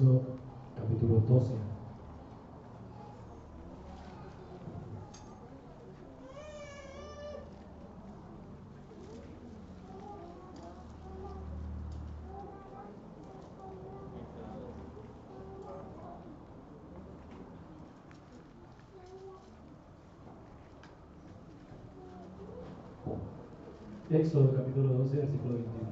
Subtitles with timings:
[0.00, 0.22] Éxodo
[0.76, 1.52] capítulo 12.
[24.10, 25.90] Éxodo capítulo 12, versículo 21.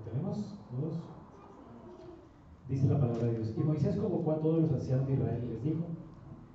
[0.00, 0.38] ¿Lo tenemos?
[0.70, 0.94] ¿Todos?
[2.68, 3.52] Dice la palabra de Dios.
[3.56, 5.84] Y Moisés convocó a todos los ancianos de Israel y les dijo,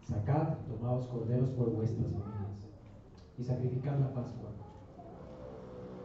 [0.02, 2.58] sacad, tomaos corderos por vuestras familias
[3.38, 4.50] y sacrificad la Pascua.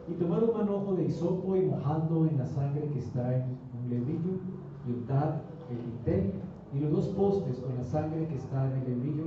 [0.07, 3.89] Y tomad un manojo de hisopo y mojadlo en la sangre que está en un
[3.89, 4.39] lebrillo
[4.87, 6.33] y untad el dintel
[6.73, 9.25] y los dos postes con la sangre que está en el lebrillo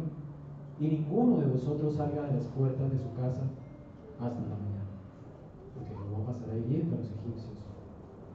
[0.79, 3.43] y ninguno de vosotros salga de las puertas de su casa
[4.21, 4.85] hasta la mañana,
[5.75, 7.59] porque Jehová pasará hiriendo a los egipcios.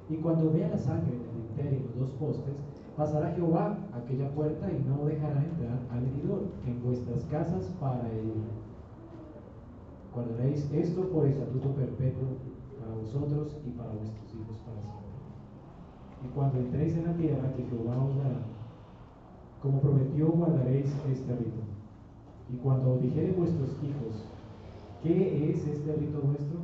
[0.09, 2.56] Y cuando vea la sangre en el dintel y los dos postes,
[3.00, 8.44] pasará Jehová aquella puerta y no dejará entrar al heridor en vuestras casas para herir.
[10.14, 12.27] Guardaréis esto por estatuto perpetuo
[12.77, 15.16] para vosotros y para vuestros hijos para siempre.
[16.25, 18.42] Y cuando entréis en la tierra que Jehová os dará,
[19.64, 21.64] como prometió, guardaréis este rito.
[22.52, 24.25] Y cuando dijere vuestros hijos,
[25.02, 26.59] ¿qué es este rito vuestro?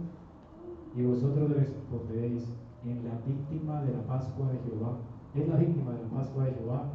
[0.97, 2.43] Y vosotros responderéis,
[2.83, 4.97] en la víctima de la Pascua de Jehová,
[5.41, 6.93] es la víctima de la Pascua de Jehová,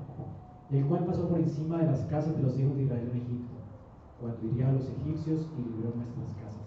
[0.71, 3.55] el cual pasó por encima de las casas de los hijos de Israel en Egipto,
[4.21, 6.63] cuando iría a los egipcios y libró nuestras casas.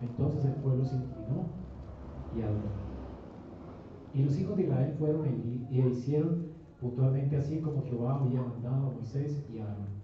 [0.00, 1.46] Entonces el pueblo se inclinó
[2.36, 2.86] y adoró.
[4.14, 6.46] Y los hijos de Israel fueron y, y hicieron
[6.80, 9.96] puntualmente así como Jehová había mandado a Moisés y a Aarón.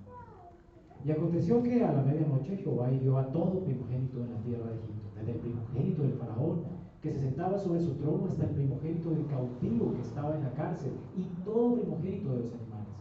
[1.05, 4.77] Y aconteció que a la medianoche Jehová hirió a todo primogénito en la tierra de
[4.77, 6.63] Egipto, desde el primogénito del faraón
[7.03, 10.53] que se sentaba sobre su trono hasta el primogénito del cautivo que estaba en la
[10.53, 12.95] cárcel y todo primogénito de los animales.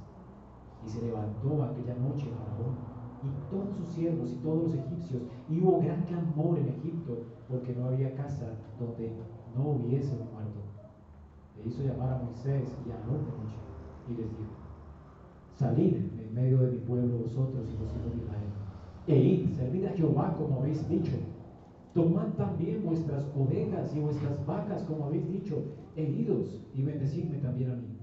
[0.83, 2.75] Y se levantó aquella noche Faraón
[3.21, 7.75] y todos sus siervos y todos los egipcios, y hubo gran clamor en Egipto porque
[7.75, 8.47] no había casa
[8.79, 9.11] donde
[9.55, 10.59] no hubiese un muerto.
[11.59, 13.57] E hizo llamar a Moisés y a Aarón de noche
[14.09, 14.57] y les dijo,
[15.53, 18.49] salid en medio de mi pueblo vosotros y los hijos de Israel,
[19.07, 21.11] e id, servid a Jehová como habéis dicho.
[21.93, 25.61] Tomad también vuestras ovejas y vuestras vacas como habéis dicho,
[25.97, 27.97] e idos y bendecidme también a mí.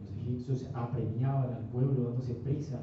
[0.00, 2.80] Los egipcios apremiaban al pueblo dándose prisa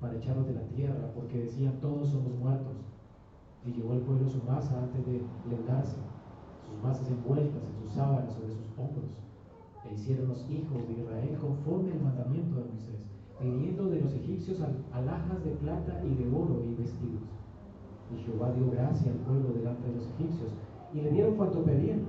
[0.00, 2.76] para echarlos de la tierra, porque decían todos somos muertos.
[3.66, 5.96] Y llevó el pueblo su masa antes de leudarse,
[6.68, 9.10] sus masas envueltas en sus sábanas sobre sus hombros.
[9.90, 13.02] E hicieron los hijos de Israel conforme al mandamiento de Moisés,
[13.40, 14.60] pidiendo de los egipcios
[14.92, 17.35] alhajas de plata y de oro y vestidos.
[18.14, 20.52] Y Jehová dio gracia al pueblo delante de los egipcios,
[20.94, 22.00] y le dieron cuanto pedían.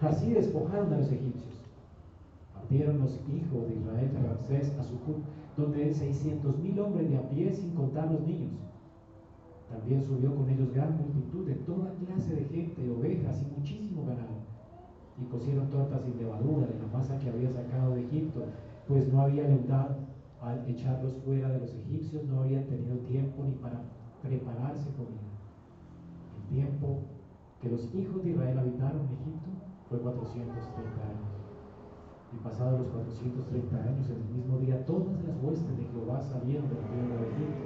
[0.00, 1.60] Así despojaron a los egipcios.
[2.54, 5.18] Partieron los hijos de Israel de Ramsés a Sucot,
[5.56, 8.52] donde seiscientos mil hombres de a pie, sin contar los niños.
[9.68, 14.40] También subió con ellos gran multitud de toda clase de gente, ovejas y muchísimo ganado.
[15.20, 18.44] Y cocieron tortas sin levadura de la masa que había sacado de Egipto,
[18.88, 19.96] pues no había leudad
[20.40, 23.80] al echarlos fuera de los egipcios, no habían tenido tiempo ni para
[24.22, 25.29] prepararse comida.
[26.50, 26.98] Tiempo
[27.62, 29.50] que los hijos de Israel habitaron en Egipto
[29.88, 31.30] fue 430 años.
[32.32, 36.68] Y pasados los 430 años, en el mismo día, todas las huestes de Jehová salieron
[36.68, 37.64] de la tierra de Egipto.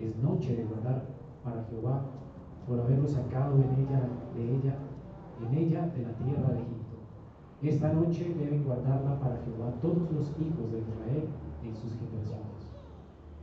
[0.00, 1.04] Es noche de guardar
[1.44, 2.02] para Jehová
[2.66, 4.76] por haberlo sacado en ella, de ella,
[5.44, 6.96] en ella de la tierra de Egipto.
[7.62, 11.28] Esta noche deben guardarla para Jehová todos los hijos de Israel
[11.62, 12.72] en sus generaciones.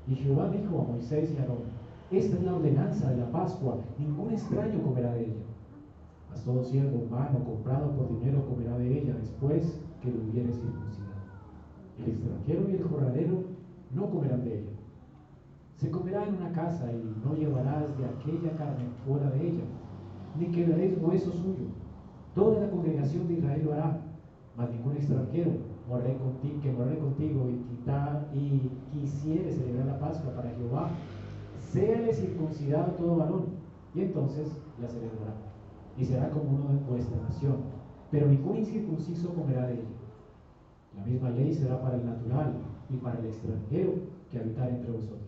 [0.08, 1.70] Y Jehová dijo a Moisés y a Aarón,
[2.12, 5.44] esta es la ordenanza de la Pascua, ningún extraño comerá de ella.
[6.30, 11.10] Mas todo siervo humano comprado por dinero comerá de ella después que lo hubiere circuncidado.
[12.00, 13.44] El extranjero y el jornalero
[13.94, 14.72] no comerán de ella.
[15.76, 19.64] Se comerá en una casa y no llevarás de aquella carne fuera de ella,
[20.38, 21.68] ni quedaréis hueso suyo.
[22.36, 24.02] Toda la congregación de Israel lo hará,
[24.58, 25.52] mas ningún extranjero
[25.88, 30.90] morré contigo, que morré contigo y quitar y quisiere celebrar la Pascua para Jehová,
[31.60, 33.46] séale circuncidado todo varón,
[33.94, 34.48] y entonces
[34.80, 35.50] la celebrará
[36.00, 37.58] y será como uno de vuestra nación.
[38.10, 39.84] Pero ningún incircunciso comerá de ella.
[40.96, 42.54] La misma ley será para el natural
[42.90, 43.94] y para el extranjero
[44.32, 45.20] que habitar entre vosotros.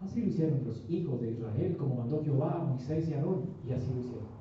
[0.00, 3.72] Así lo hicieron los hijos de Israel, como mandó Jehová a Moisés y Aarón, y
[3.72, 4.36] así lo hicieron.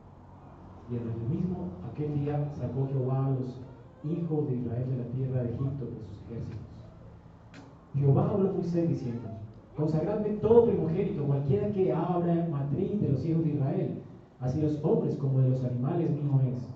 [0.91, 3.61] Y en el mismo aquel día sacó Jehová a los
[4.03, 6.59] hijos de Israel de la tierra de Egipto por sus ejércitos.
[7.93, 9.29] Jehová habló a Moisés diciendo,
[9.75, 14.01] consagradme todo primogénito, cualquiera que abra matriz de los hijos de Israel,
[14.39, 16.69] así los hombres como de los animales mío es.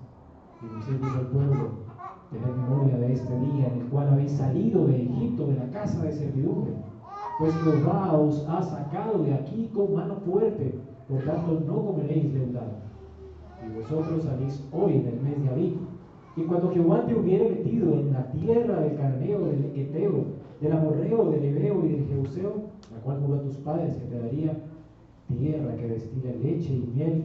[0.62, 1.70] Y Moisés dijo al pueblo,
[2.32, 6.04] tened memoria de este día en el cual habéis salido de Egipto, de la casa
[6.04, 6.74] de servidumbre.
[7.40, 12.90] Pues Jehová os ha sacado de aquí con mano fuerte, por tanto no comeréis leudado.
[13.66, 15.78] Y vosotros salís hoy en el mes de Abib.
[16.36, 20.26] Y cuando Jehová te hubiere metido en la tierra del Cananeo, del Eteo,
[20.62, 24.20] del Amorreo, del Ebeo y del Jeuseo, la cual juró a tus padres que te
[24.20, 24.58] daría,
[25.28, 27.24] tierra que destila leche y miel,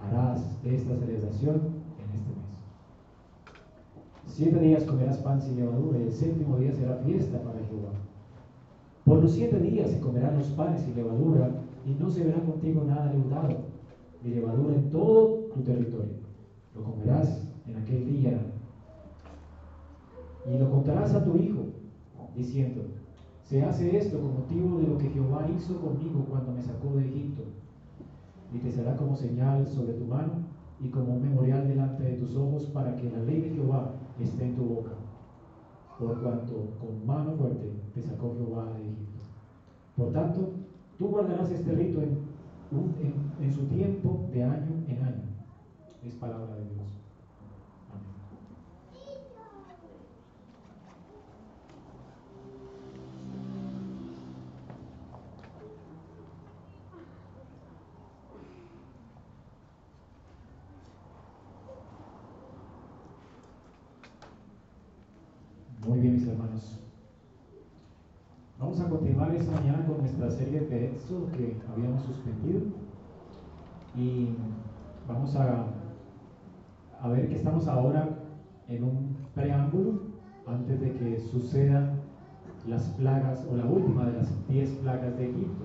[0.00, 2.46] harás esta celebración en este mes.
[4.26, 7.92] Siete días comerás pan sin levadura y el séptimo día será fiesta para Jehová.
[9.04, 11.50] Por los siete días se comerán los panes sin levadura
[11.86, 13.56] y no se verá contigo nada leudado,
[14.22, 16.14] ni levadura en todo tu territorio.
[16.74, 18.40] Lo comerás en aquel día
[20.44, 21.66] y lo contarás a tu hijo,
[22.36, 22.82] diciendo,
[23.46, 27.06] se hace esto con motivo de lo que Jehová hizo conmigo cuando me sacó de
[27.06, 27.44] Egipto.
[28.52, 30.32] Y te será como señal sobre tu mano
[30.80, 34.46] y como un memorial delante de tus ojos para que la ley de Jehová esté
[34.46, 34.90] en tu boca.
[35.96, 39.22] Por cuanto con mano fuerte te sacó Jehová de Egipto.
[39.96, 40.50] Por tanto,
[40.98, 42.18] tú guardarás este rito en,
[43.40, 45.22] en su tiempo de año en año.
[46.04, 47.05] Es palabra de Dios.
[65.98, 66.78] Bien, mis hermanos.
[68.58, 72.60] Vamos a continuar esta mañana con nuestra serie de Éxodo que habíamos suspendido.
[73.96, 74.28] Y
[75.08, 75.68] vamos a,
[77.00, 78.10] a ver que estamos ahora
[78.68, 80.02] en un preámbulo
[80.46, 82.02] antes de que sucedan
[82.68, 85.64] las plagas o la última de las diez plagas de Egipto.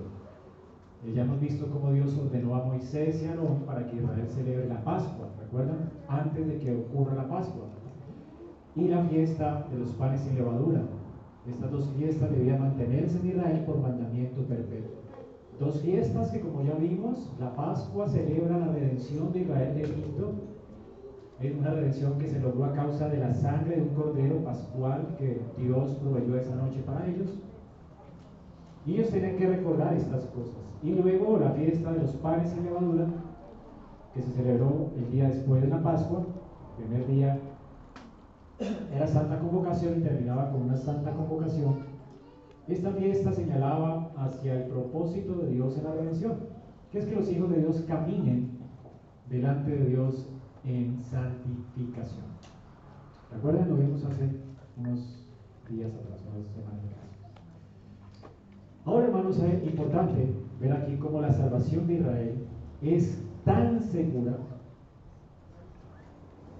[1.14, 4.66] Ya hemos visto cómo Dios ordenó a Moisés y a Aarón para que Israel celebre
[4.66, 5.90] la Pascua, ¿recuerdan?
[6.08, 7.66] Antes de que ocurra la Pascua
[8.74, 10.82] y la fiesta de los panes sin levadura.
[11.46, 15.02] Estas dos fiestas debían mantenerse en Israel por mandamiento perpetuo.
[15.58, 20.32] Dos fiestas que como ya vimos, la Pascua celebra la redención de Israel de Egipto.
[21.40, 25.14] Es una redención que se logró a causa de la sangre de un cordero pascual
[25.18, 27.38] que Dios proveyó esa noche para ellos.
[28.86, 30.62] Y ellos tienen que recordar estas cosas.
[30.82, 33.06] Y luego la fiesta de los panes sin levadura,
[34.14, 36.24] que se celebró el día después de la Pascua,
[36.76, 37.38] primer día
[38.94, 41.92] era santa convocación y terminaba con una santa convocación.
[42.68, 46.36] Esta fiesta señalaba hacia el propósito de Dios en la redención,
[46.90, 48.58] que es que los hijos de Dios caminen
[49.28, 50.26] delante de Dios
[50.64, 52.24] en santificación.
[53.32, 53.68] ¿Recuerdan?
[53.68, 54.30] Lo vimos hace
[54.78, 55.26] unos
[55.68, 57.02] días atrás, unas semanas atrás.
[58.84, 62.46] Ahora, hermanos, es importante ver aquí cómo la salvación de Israel
[62.82, 64.36] es tan segura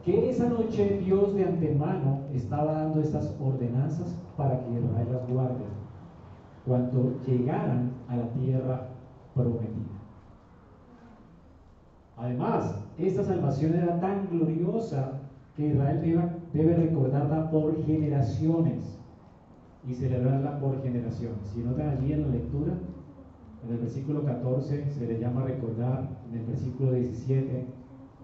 [0.04, 5.64] que esa noche Dios de antemano estaba dando estas ordenanzas para que Israel las guarde
[6.66, 8.88] cuando llegaran a la tierra
[9.34, 10.02] prometida.
[12.16, 15.20] Además, esta salvación era tan gloriosa
[15.56, 18.98] que Israel debe, debe recordarla por generaciones
[19.86, 21.48] y celebrarla por generaciones.
[21.52, 22.74] Si notan allí en la lectura,
[23.64, 27.66] en el versículo 14 se le llama recordar, en el versículo 17,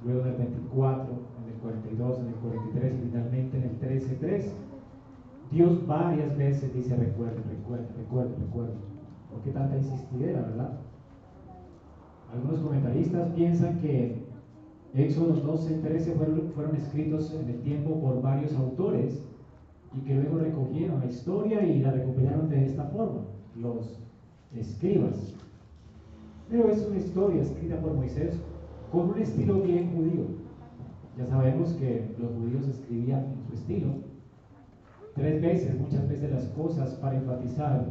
[0.05, 1.18] luego en el 24, en el
[1.59, 4.53] 42, en el 43 y finalmente en el 13.3.
[5.50, 8.79] Dios varias veces dice recuerden, recuerden, recuerden, recuerden.
[9.31, 10.79] ¿Por qué tanta insistidera, verdad?
[12.33, 14.27] Algunos comentaristas piensan que
[14.95, 19.23] Éxodo 12 y 13 fueron, fueron escritos en el tiempo por varios autores
[19.95, 23.23] y que luego recogieron la historia y la recuperaron de esta forma,
[23.57, 23.99] los
[24.55, 25.35] escribas.
[26.50, 28.41] Pero es una historia escrita por Moisés
[28.91, 30.48] con un estilo bien judío.
[31.19, 33.89] Ya sabemos que los judíos escribían en su estilo,
[35.15, 37.87] tres veces, muchas veces las cosas para enfatizar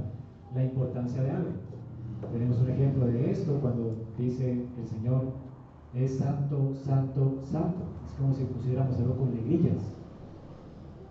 [0.56, 1.50] la importancia de algo.
[2.32, 5.34] Tenemos un ejemplo de esto cuando dice el Señor,
[5.94, 7.84] es santo, santo, santo.
[8.06, 9.84] Es como si pusiéramos algo con negrillas.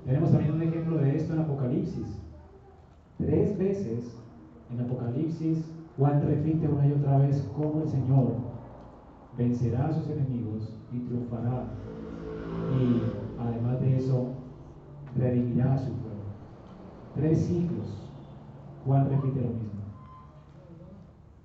[0.05, 2.23] Tenemos también un ejemplo de esto en Apocalipsis.
[3.19, 4.17] Tres veces
[4.71, 5.65] en Apocalipsis
[5.97, 8.35] Juan repite una y otra vez cómo el Señor
[9.37, 11.69] vencerá a sus enemigos y triunfará.
[12.75, 13.03] Y
[13.41, 14.33] además de eso,
[15.17, 16.07] redimirá a su pueblo.
[17.15, 18.11] tres siglos,
[18.85, 19.77] Juan repite lo mismo.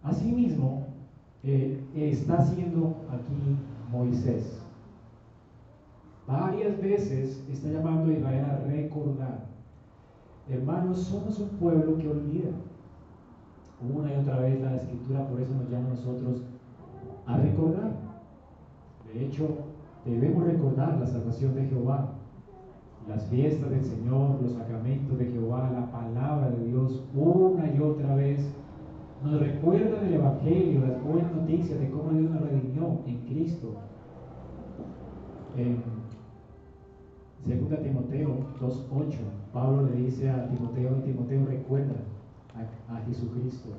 [0.04, 0.88] Asimismo,
[1.44, 3.58] eh, está haciendo aquí
[3.92, 4.62] Moisés.
[6.28, 9.46] Varias veces está llamando a Israel a recordar.
[10.50, 12.52] Hermanos, somos un pueblo que olvida.
[13.82, 16.44] Una y otra vez la escritura por eso nos llama a nosotros
[17.26, 17.92] a recordar.
[19.12, 19.71] De hecho,
[20.06, 22.14] debemos recordar la salvación de Jehová,
[23.08, 28.16] las fiestas del Señor, los sacramentos de Jehová, la palabra de Dios, una y otra
[28.16, 28.54] vez.
[29.24, 33.76] Nos recuerdan el Evangelio, las buenas noticias de cómo Dios nos redimió en Cristo.
[35.58, 35.84] En
[37.46, 39.18] 2 Timoteo 2.8,
[39.54, 41.96] Pablo le dice a Timoteo, Timoteo recuerda
[42.90, 43.70] a, Jesucristo.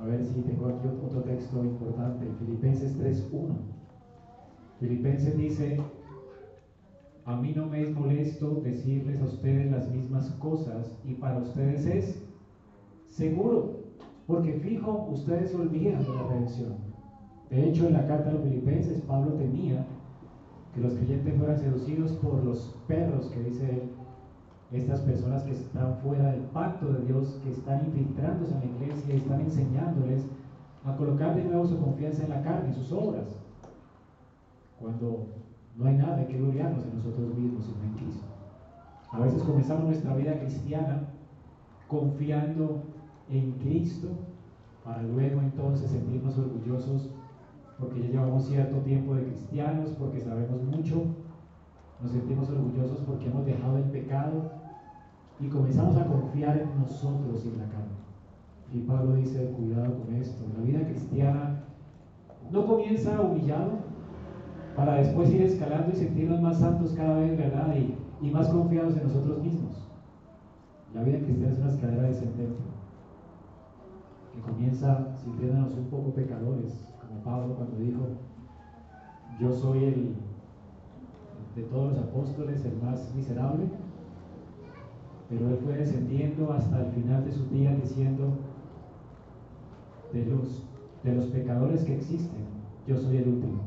[0.00, 3.54] A ver si tengo aquí otro texto importante, Filipenses 3.1.
[4.80, 5.80] Filipenses dice,
[7.24, 11.86] a mí no me es molesto decirles a ustedes las mismas cosas y para ustedes
[11.86, 12.22] es
[13.08, 13.80] seguro,
[14.26, 16.74] porque fijo, ustedes olvidan la redención.
[17.50, 19.86] De hecho, en la carta a los filipenses, Pablo temía
[20.74, 23.90] que los creyentes fueran seducidos por los perros que dice él,
[24.72, 29.14] estas personas que están fuera del pacto de Dios, que están infiltrándose en la iglesia
[29.14, 30.26] y están enseñándoles
[30.84, 33.26] a colocar de nuevo su confianza en la carne, en sus obras,
[34.80, 35.26] cuando
[35.76, 38.26] no hay nada que gloriarnos en nosotros mismos, sino en Cristo.
[39.10, 41.08] A veces comenzamos nuestra vida cristiana
[41.88, 42.82] confiando
[43.30, 44.08] en Cristo
[44.84, 47.10] para luego entonces sentirnos orgullosos
[47.78, 51.04] porque ya llevamos cierto tiempo de cristianos, porque sabemos mucho,
[52.02, 54.55] nos sentimos orgullosos porque hemos dejado el pecado
[55.40, 57.96] y comenzamos a confiar en nosotros y en la carne.
[58.72, 61.62] Y Pablo dice, cuidado con esto, la vida cristiana
[62.50, 63.78] no comienza humillado
[64.74, 67.74] para después ir escalando y sentirnos más santos cada vez, ¿verdad?
[67.76, 69.88] Y, y más confiados en nosotros mismos.
[70.94, 72.62] La vida cristiana es una escalera descendente
[74.34, 78.06] que comienza sintiéndonos un poco pecadores, como Pablo cuando dijo,
[79.40, 80.14] yo soy el
[81.54, 83.64] de todos los apóstoles el más miserable,
[85.28, 88.38] pero él fue descendiendo hasta el final de sus días diciendo,
[90.12, 90.64] de los,
[91.02, 92.44] de los pecadores que existen,
[92.86, 93.60] yo soy el último.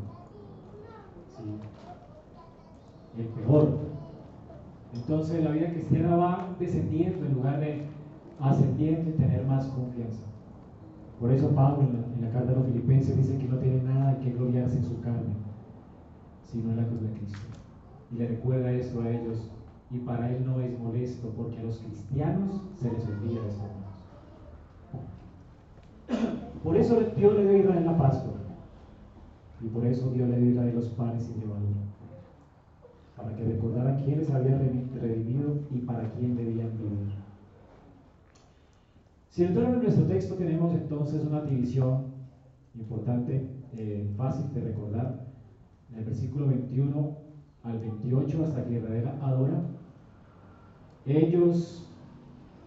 [3.18, 3.78] El peor.
[4.94, 7.84] Entonces la vida cristiana va descendiendo en lugar de
[8.40, 10.24] ascendiendo y tener más confianza.
[11.20, 14.32] Por eso Pablo en la, carta de los filipenses dice que no tiene nada que
[14.32, 15.34] gloriarse en su carne,
[16.46, 17.40] sino en la cruz de Cristo.
[18.12, 19.52] Y le recuerda esto a ellos,
[19.92, 23.64] y para él no es molesto, porque a los cristianos se les olvida esto.
[26.64, 28.34] Por eso Dios le dio a Israel la Pascua.
[29.62, 31.80] Y por eso Dios le dio a Israel los panes sin levadura.
[33.16, 37.14] Para que recordaran quién les había redimido y para quién debían vivir.
[39.30, 42.06] Si entonces en nuestro texto tenemos entonces una división
[42.76, 45.26] importante, eh, fácil de recordar,
[45.92, 47.18] en el versículo 21
[47.64, 49.62] al 28 hasta que Israel adora,
[51.18, 51.88] ellos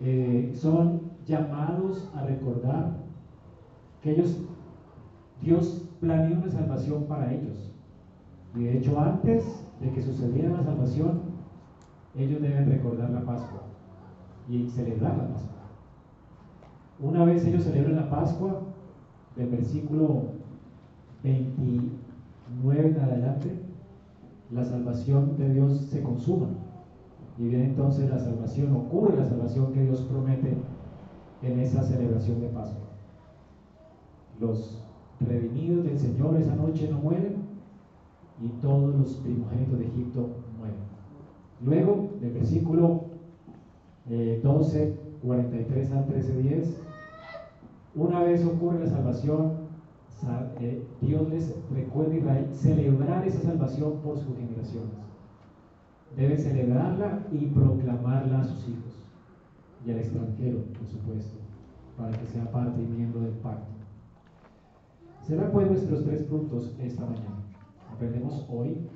[0.01, 2.97] eh, son llamados a recordar
[4.03, 4.37] que ellos,
[5.41, 7.73] Dios planeó una salvación para ellos.
[8.55, 11.21] Y de hecho antes de que sucediera la salvación,
[12.17, 13.63] ellos deben recordar la Pascua
[14.49, 15.63] y celebrar la Pascua.
[17.01, 18.63] Una vez ellos celebran la Pascua,
[19.37, 20.25] del versículo
[21.23, 23.59] 29 en adelante,
[24.51, 26.49] la salvación de Dios se consuma.
[27.43, 30.57] Y viene entonces la salvación, ocurre la salvación que Dios promete
[31.43, 32.87] en esa celebración de Pascua.
[34.39, 34.81] Los
[35.19, 37.35] redimidos del Señor esa noche no mueren
[38.41, 40.77] y todos los primogénitos de Egipto mueren.
[41.65, 43.07] Luego, del versículo
[44.09, 46.77] 12, 43 al 13, 10,
[47.97, 49.55] una vez ocurre la salvación,
[50.61, 55.12] eh, Dios les recuerda a Israel celebrar esa salvación por sus generaciones.
[56.17, 59.07] Debe celebrarla y proclamarla a sus hijos
[59.87, 61.39] y al extranjero, por supuesto,
[61.97, 63.73] para que sea parte y miembro del pacto.
[65.23, 67.43] Serán pues nuestros tres puntos esta mañana.
[67.93, 68.89] Aprendemos hoy,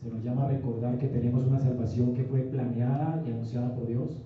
[0.00, 3.86] se nos llama a recordar que tenemos una salvación que fue planeada y anunciada por
[3.86, 4.22] Dios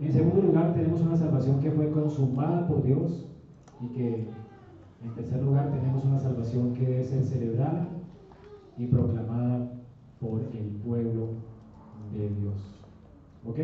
[0.00, 3.26] en segundo lugar, tenemos una salvación que fue consumada por Dios
[3.80, 4.26] y que
[5.04, 7.86] en tercer lugar tenemos una salvación que debe ser celebrada
[8.76, 9.70] y proclamada
[10.24, 11.28] por el pueblo
[12.14, 12.54] de Dios.
[13.46, 13.58] ¿Ok?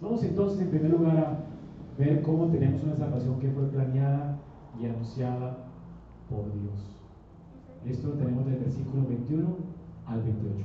[0.00, 1.38] Vamos entonces en primer lugar a
[1.98, 4.38] ver cómo tenemos una salvación que fue planeada
[4.78, 5.56] y anunciada
[6.28, 7.00] por Dios.
[7.86, 9.56] Esto lo tenemos del versículo 21
[10.06, 10.64] al 28.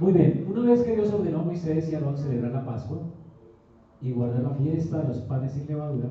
[0.00, 2.98] Muy bien, una vez que Dios ordenó a Moisés y a Aarón celebrar la Pascua
[4.00, 6.08] y guardar la fiesta de los panes sin levadura,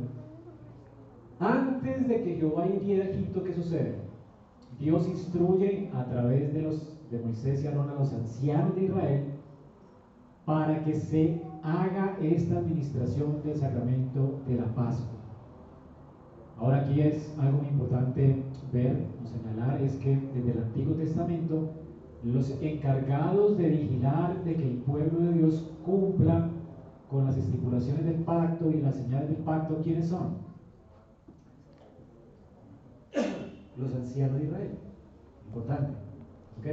[1.40, 3.96] antes de que Jehová hiriera a Egipto, ¿qué sucede?
[4.80, 9.24] Dios instruye a través de, los, de Moisés y Aarón a los ancianos de Israel
[10.46, 15.20] para que se haga esta administración del sacramento de la Pascua.
[16.60, 21.70] Ahora aquí es algo muy importante ver o señalar, es que desde el Antiguo Testamento
[22.24, 26.50] los encargados de vigilar de que el pueblo de Dios cumpla
[27.10, 30.38] con las estipulaciones del pacto y las señales del pacto, ¿quiénes son?
[33.78, 34.72] Los ancianos de Israel.
[35.48, 35.92] Importante.
[36.60, 36.68] ¿Ok?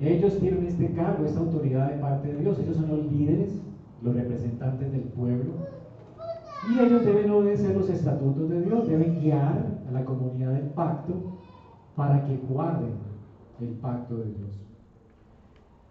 [0.00, 2.58] Ellos tienen este cargo, esta autoridad de parte de Dios.
[2.58, 3.60] Ellos son los líderes,
[4.02, 5.52] los representantes del pueblo.
[6.68, 11.38] Y ellos deben obedecer los estatutos de Dios, deben guiar a la comunidad del pacto
[11.94, 13.09] para que guarden
[13.60, 14.60] el pacto de Dios.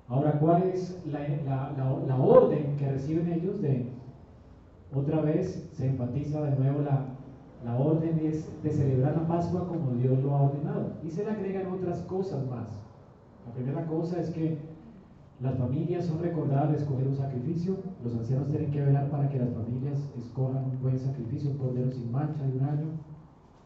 [0.08, 3.62] Ahora, ¿cuál es la, orden que reciben ellos?
[3.62, 3.86] De,
[4.94, 7.06] otra vez se enfatiza de nuevo la,
[7.64, 10.94] la orden es de celebrar la Pascua como Dios lo ha ordenado.
[11.04, 12.70] Y se le agregan otras cosas más.
[13.46, 14.58] La primera cosa es que
[15.42, 17.78] las familias son recordadas de escoger un sacrificio.
[18.04, 21.92] Los ancianos tienen que velar para que las familias escojan un buen sacrificio, un cordero
[21.92, 22.88] sin mancha de un año,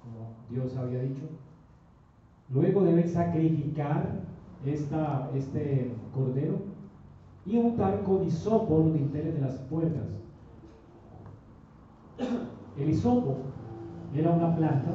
[0.04, 1.24] como Dios había dicho.
[2.54, 4.22] Luego deben sacrificar
[4.66, 6.56] esta, este cordero
[7.46, 10.04] y untar con hisopo los dinteles de las puertas.
[12.78, 13.38] El hisopo
[14.14, 14.92] era una planta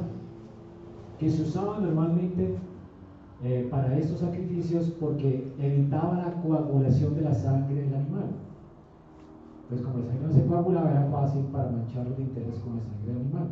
[1.19, 2.55] que se usaba normalmente
[3.43, 8.31] eh, para estos sacrificios porque evitaba la coagulación de la sangre del animal.
[9.67, 12.83] Pues como la sangre no se coagulaba, era fácil para manchar los dinteles con la
[12.83, 13.49] sangre del animal.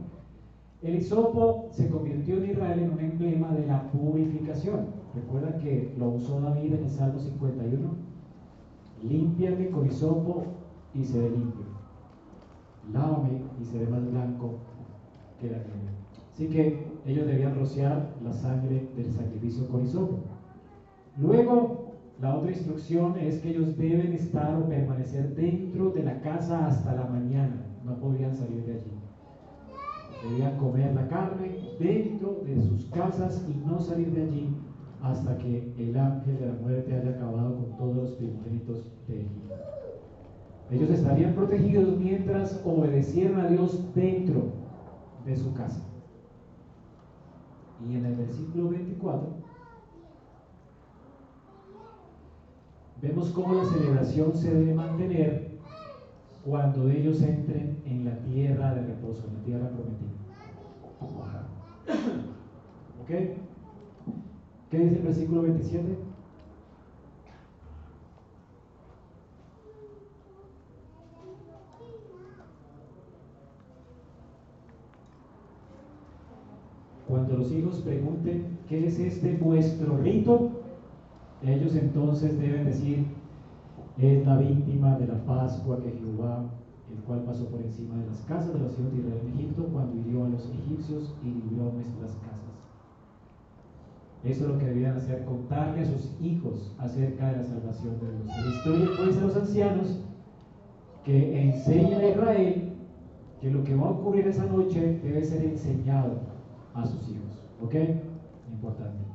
[0.84, 4.88] El hisopo se convirtió en Israel en un emblema de la purificación.
[5.16, 7.90] Recuerda que lo usó David en el Salmo 51.
[9.04, 10.44] Límpiame con hisopo
[10.94, 11.66] y seré limpio.
[12.94, 14.60] Lávame y seré más blanco
[15.42, 15.98] que la nieve.
[16.32, 20.20] Así que ellos debían rociar la sangre del sacrificio con hisopo.
[21.18, 26.68] Luego, la otra instrucción es que ellos deben estar o permanecer dentro de la casa
[26.68, 27.66] hasta la mañana.
[27.84, 28.97] No podían salir de allí.
[30.23, 34.49] Debían comer la carne dentro de sus casas y no salir de allí
[35.01, 39.56] hasta que el ángel de la muerte haya acabado con todos los primogénitos de Egipto.
[40.71, 44.51] Ellos estarían protegidos mientras obedecieran a Dios dentro
[45.25, 45.82] de su casa.
[47.88, 49.30] Y en el versículo 24
[53.01, 55.58] vemos cómo la celebración se debe mantener
[56.43, 60.07] cuando ellos entren en la tierra de reposo, en la tierra prometida.
[63.02, 63.10] ¿Ok?
[64.70, 65.98] ¿Qué dice el versículo 27?
[77.08, 80.52] Cuando los hijos pregunten, ¿qué es este vuestro rito?
[81.42, 83.06] Ellos entonces deben decir,
[83.98, 86.44] es la víctima de la Pascua que Jehová,
[86.91, 89.67] el cual pasó por encima de las casas de los hijos de Israel en Egipto,
[89.71, 92.38] cuando hirió a los egipcios y libró nuestras casas.
[94.23, 98.12] Eso es lo que debían hacer, contarle a sus hijos acerca de la salvación de
[98.12, 98.56] Dios.
[98.56, 100.00] Historia pues a los ancianos
[101.04, 102.73] que enseñen a Israel
[103.39, 106.19] que lo que va a ocurrir esa noche debe ser enseñado
[106.73, 107.43] a sus hijos.
[107.63, 107.76] ¿Ok?
[108.52, 109.06] Importante.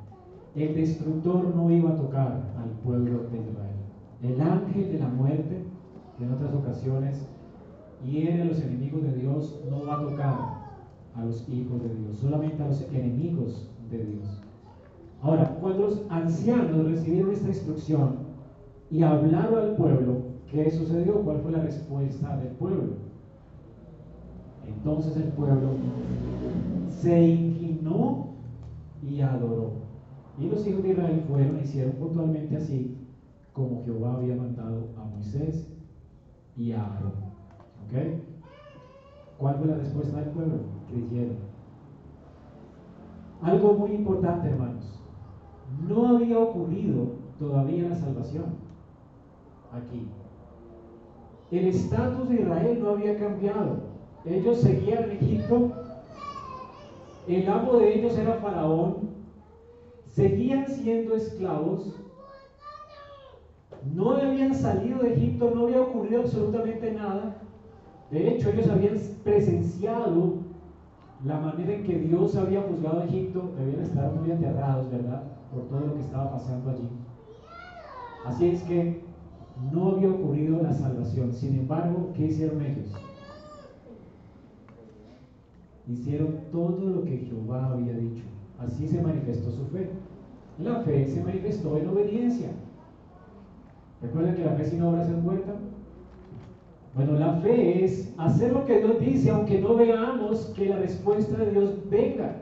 [0.54, 3.76] El destructor no iba a tocar al pueblo de Israel.
[4.22, 5.64] El ángel de la muerte,
[6.16, 7.26] que en otras ocasiones
[8.04, 10.34] hiere a los enemigos de Dios, no va a tocar
[11.14, 14.40] a los hijos de Dios, solamente a los enemigos de Dios.
[15.22, 18.16] Ahora, cuando los ancianos recibieron esta instrucción
[18.90, 21.22] y hablaron al pueblo, ¿qué sucedió?
[21.22, 22.94] ¿Cuál fue la respuesta del pueblo?
[24.66, 25.70] Entonces el pueblo
[26.88, 28.28] se inclinó
[29.02, 29.72] y adoró.
[30.38, 32.96] Y los hijos de Israel fueron hicieron puntualmente así
[33.52, 35.68] como Jehová había mandado a Moisés
[36.56, 37.31] y a Aarón.
[37.92, 37.98] ¿Ok?
[39.38, 40.54] ¿Cuál fue la respuesta del pueblo?
[40.88, 41.36] Creyeron.
[43.42, 45.00] Algo muy importante, hermanos.
[45.88, 48.44] No había ocurrido todavía la salvación
[49.72, 50.08] aquí.
[51.50, 53.80] El estatus de Israel no había cambiado.
[54.24, 55.72] Ellos seguían en Egipto.
[57.26, 59.10] El amo de ellos era Faraón.
[60.06, 62.00] Seguían siendo esclavos.
[63.92, 67.41] No habían salido de Egipto, no había ocurrido absolutamente nada.
[68.12, 68.94] De hecho, ellos habían
[69.24, 70.34] presenciado
[71.24, 73.52] la manera en que Dios había juzgado a Egipto.
[73.58, 75.22] Debían estar muy aterrados, ¿verdad?
[75.50, 76.88] Por todo lo que estaba pasando allí.
[78.26, 79.00] Así es que
[79.72, 81.32] no había ocurrido la salvación.
[81.32, 82.92] Sin embargo, ¿qué hicieron ellos?
[85.88, 88.24] Hicieron todo lo que Jehová había dicho.
[88.58, 89.90] Así se manifestó su fe.
[90.58, 92.50] La fe se manifestó en obediencia.
[94.02, 95.54] ¿Recuerdan que la fe sin obras es muerta?
[96.94, 101.38] Bueno, la fe es hacer lo que Dios dice, aunque no veamos que la respuesta
[101.38, 102.36] de Dios venga.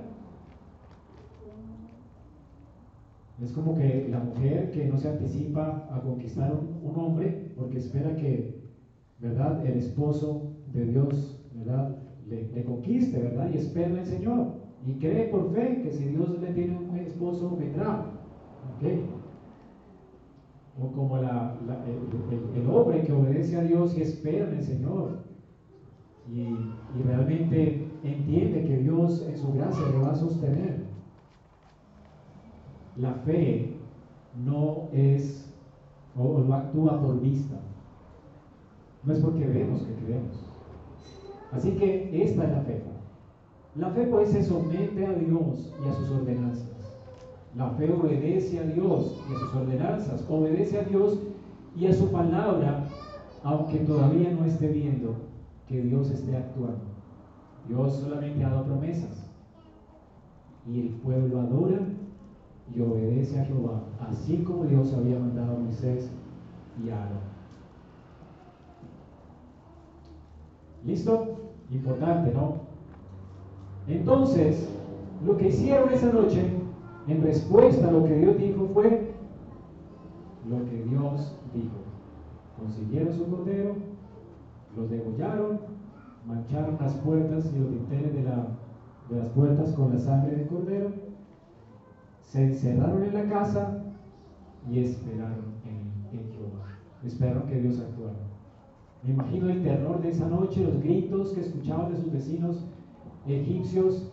[3.40, 8.14] Es como que la mujer que no se anticipa a conquistar un, hombre porque espera
[8.16, 8.60] que,
[9.20, 9.64] ¿verdad?
[9.64, 11.96] El esposo de Dios, ¿verdad?
[12.28, 13.50] Le, conquiste, ¿verdad?
[13.54, 14.46] Y espera en el Señor.
[14.84, 18.06] Y cree por fe que si Dios le tiene un esposo, vendrá.
[18.76, 19.19] ¿Ok?
[20.80, 21.26] O como el,
[22.70, 25.18] hombre que obedece a Dios y espera en el Señor.
[26.32, 30.90] Y, y realmente entiende que Dios en su gracia le va a sostener
[33.00, 33.76] la fe
[34.44, 35.52] no es
[36.16, 37.56] o, no actúa por vista.
[39.04, 40.46] No es porque vemos que creemos.
[41.52, 42.82] Así que esta es la fe.
[43.76, 46.68] La fe pues se somete a Dios y a sus ordenanzas.
[47.56, 50.26] La fe obedece a Dios y a sus ordenanzas.
[50.28, 51.18] Obedece a Dios
[51.76, 52.86] y a su palabra,
[53.42, 55.16] aunque todavía no esté viendo
[55.66, 56.84] que Dios esté actuando.
[57.68, 59.28] Dios solamente ha dado promesas.
[60.66, 61.80] Y el pueblo adora
[62.74, 66.10] y obedece a Jehová, así como Dios había mandado a Moisés
[66.84, 67.30] y a Aarón.
[70.84, 71.36] ¿Listo?
[71.70, 72.60] Importante, ¿no?
[73.88, 74.68] Entonces,
[75.24, 76.59] lo que hicieron esa noche,
[77.08, 79.12] en respuesta a lo que Dios dijo, fue
[80.48, 81.76] lo que Dios dijo.
[82.58, 83.74] Consiguieron su cordero,
[84.76, 85.60] los degollaron,
[86.26, 90.92] mancharon las puertas y los dinteles de, las puertas con la sangre del cordero
[92.20, 93.82] se encerraron en la casa
[94.68, 96.66] y esperaron en, Jehová.
[97.04, 98.18] Esperaron que Dios actuara.
[99.02, 102.66] Me imagino el terror de esa noche, los gritos que escuchaban de sus vecinos
[103.26, 104.12] egipcios.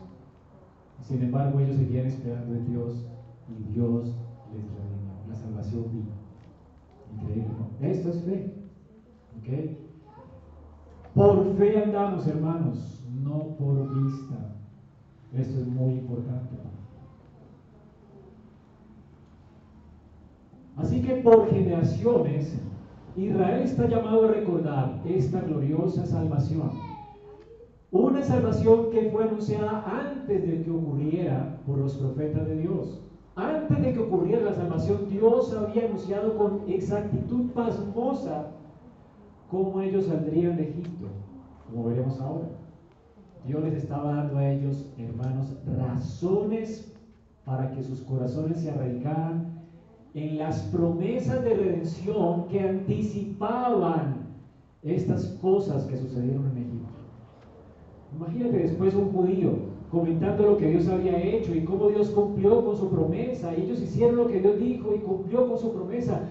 [1.08, 3.06] Sin embargo, ellos seguían esperando en Dios
[3.48, 4.08] y Dios
[4.54, 5.14] les redimió.
[5.30, 6.12] La salvación vino.
[7.16, 7.88] Increíble, ¿no?
[7.88, 8.54] Esto es fe.
[9.38, 9.78] ¿Ok?
[11.16, 14.36] Por fe andamos, hermanos, no por vista.
[15.34, 16.58] Esto es muy importante.
[20.76, 22.60] Así que por generaciones
[23.16, 26.70] Israel está llamado a recordar esta gloriosa salvación.
[27.98, 33.02] Una salvación que fue anunciada antes de que ocurriera por los profetas de Dios.
[33.36, 38.52] Antes de que ocurriera la salvación, Dios había anunciado con exactitud pasmosa
[39.50, 41.08] cómo ellos saldrían de Egipto,
[41.66, 42.50] como veremos ahora.
[43.48, 46.94] Dios les estaba dando a ellos, hermanos, razones
[47.46, 49.60] para que sus corazones se arraigaran
[50.14, 54.28] en las promesas de redención que anticipaban
[54.84, 56.97] estas cosas que sucedieron en Egipto.
[58.16, 59.52] Imagínate después un judío
[59.92, 63.54] comentando lo que Dios había hecho y cómo Dios cumplió con su promesa.
[63.54, 66.22] Ellos hicieron lo que Dios dijo y cumplió con su promesa.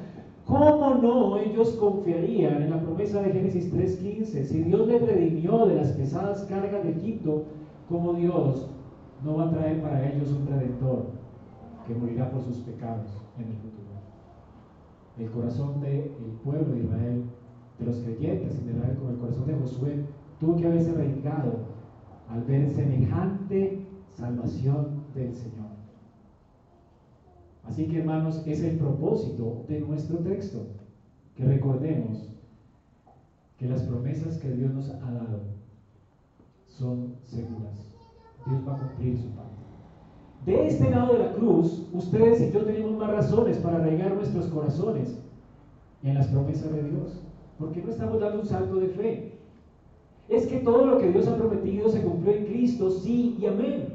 [0.47, 4.45] ¿Cómo no ellos confiarían en la promesa de Génesis 3.15?
[4.45, 7.45] Si Dios les redimió de las pesadas cargas de Egipto,
[7.89, 8.69] ¿cómo Dios
[9.25, 11.07] no va a traer para ellos un redentor
[11.87, 13.09] que morirá por sus pecados
[13.39, 13.77] en el futuro?
[15.19, 16.11] el corazón del
[16.45, 17.25] pueblo de Israel,
[17.79, 20.05] de los creyentes en Israel, como el corazón de Josué,
[20.41, 21.67] tuvo que haberse arraigado
[22.29, 25.67] al ver semejante salvación del Señor.
[27.65, 30.67] Así que hermanos, es el propósito de nuestro texto,
[31.35, 32.31] que recordemos
[33.59, 35.41] que las promesas que Dios nos ha dado
[36.67, 37.93] son seguras.
[38.47, 39.57] Dios va a cumplir su parte.
[40.45, 44.47] De este lado de la cruz, ustedes y yo tenemos más razones para arraigar nuestros
[44.47, 45.19] corazones
[46.03, 47.23] en las promesas de Dios.
[47.59, 49.36] Porque no estamos dando un salto de fe.
[50.29, 53.95] Es que todo lo que Dios ha prometido se cumplió en Cristo, sí y amén.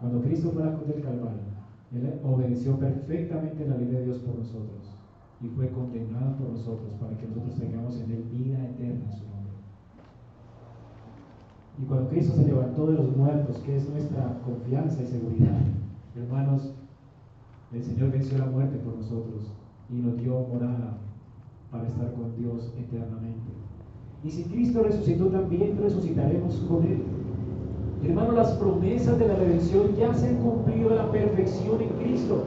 [0.00, 1.42] Cuando Cristo fue a la cruz del Calvario,
[1.92, 4.94] Él obedeció perfectamente la ley de Dios por nosotros
[5.40, 9.24] y fue condenado por nosotros para que nosotros tengamos en Él vida eterna en su
[9.24, 9.52] nombre.
[11.80, 15.60] Y cuando Cristo se levantó de los muertos, que es nuestra confianza y seguridad,
[16.16, 16.74] hermanos,
[17.72, 19.52] el Señor venció la muerte por nosotros
[19.90, 20.98] y nos dio morada
[21.70, 23.52] para estar con Dios eternamente.
[24.24, 27.02] Y si Cristo resucitó también, resucitaremos con Él.
[28.04, 32.44] Hermanos, las promesas de la redención ya se han cumplido a la perfección en Cristo.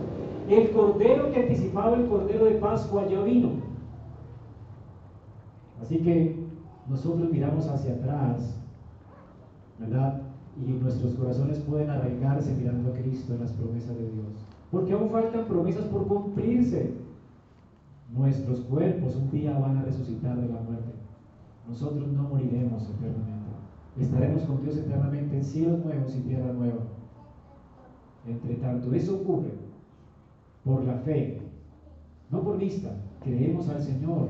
[0.50, 3.52] El cordero que anticipaba el cordero de Pascua ya vino.
[5.82, 6.36] Así que
[6.90, 8.62] nosotros miramos hacia atrás
[9.82, 10.22] ¿verdad?
[10.58, 14.28] Y nuestros corazones pueden arraigarse mirando a Cristo en las promesas de Dios.
[14.70, 16.94] porque aún faltan promesas por cumplirse.
[18.12, 20.92] Nuestros cuerpos un día van a resucitar de la muerte.
[21.68, 23.52] Nosotros no moriremos eternamente.
[24.00, 26.82] Estaremos con Dios eternamente en cielos nuevos y tierra nueva.
[28.28, 29.52] Entre tanto, eso ocurre
[30.64, 31.42] por la fe,
[32.30, 32.96] no por vista.
[33.24, 34.30] Creemos al Señor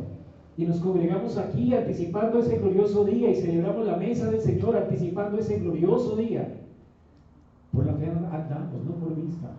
[0.57, 5.37] y nos congregamos aquí anticipando ese glorioso día y celebramos la mesa del Señor anticipando
[5.37, 6.61] ese glorioso día.
[7.73, 9.49] Por la fe andamos, no por vista.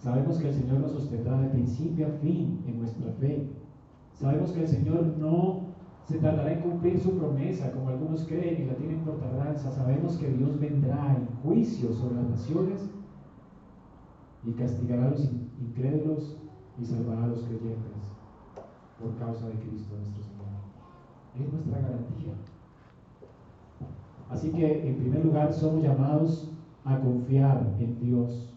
[0.00, 3.50] Sabemos que el Señor nos sostendrá de principio a fin en nuestra fe.
[4.14, 5.60] Sabemos que el Señor no
[6.08, 9.70] se tardará en cumplir su promesa, como algunos creen y la tienen por tardanza.
[9.70, 12.88] Sabemos que Dios vendrá en juicio sobre las naciones
[14.44, 16.38] y castigará a los incrédulos
[16.80, 18.16] y salvará a los creyentes
[18.98, 21.46] por causa de Cristo nuestro Señor.
[21.46, 22.32] Es nuestra garantía.
[24.30, 26.50] Así que, en primer lugar, somos llamados
[26.84, 28.49] a confiar en Dios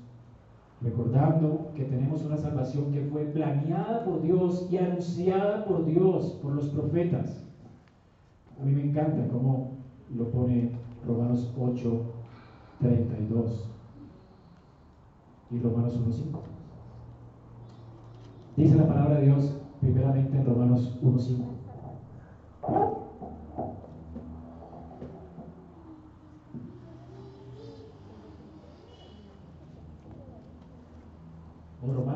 [0.83, 6.53] recordando que tenemos una salvación que fue planeada por Dios y anunciada por Dios, por
[6.53, 7.43] los profetas.
[8.61, 9.71] A mí me encanta cómo
[10.15, 10.71] lo pone
[11.07, 12.01] Romanos 8,
[12.81, 13.69] 32
[15.51, 16.39] y Romanos 1, 5.
[18.57, 21.43] Dice la palabra de Dios primeramente en Romanos 1, 5.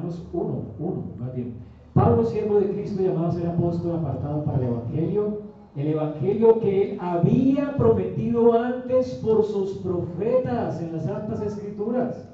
[0.07, 1.53] Romanos 1, 1, más bien.
[1.93, 5.39] Pablo, siervo de Cristo, llamado a ser apóstol, apartado para el Evangelio,
[5.75, 12.29] el Evangelio que él había prometido antes por sus profetas en las Santas Escrituras,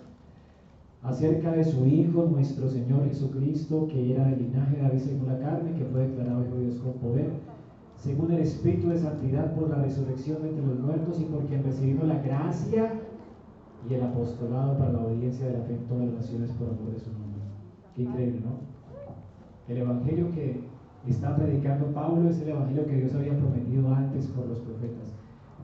[1.02, 5.40] acerca de su Hijo, nuestro Señor Jesucristo, que era del linaje de David según la
[5.40, 7.30] carne, que fue declarado Hijo de Dios con poder,
[7.98, 11.64] según el Espíritu de Santidad por la resurrección de entre los muertos y por quien
[11.64, 12.92] recibido la gracia
[13.90, 16.94] y el apostolado para la obediencia de la fe en todas las naciones por amor
[16.94, 17.33] de su nombre.
[17.96, 18.74] Qué increíble, ¿no?
[19.68, 20.62] El evangelio que
[21.08, 25.14] está predicando Pablo es el evangelio que Dios había prometido antes por los profetas.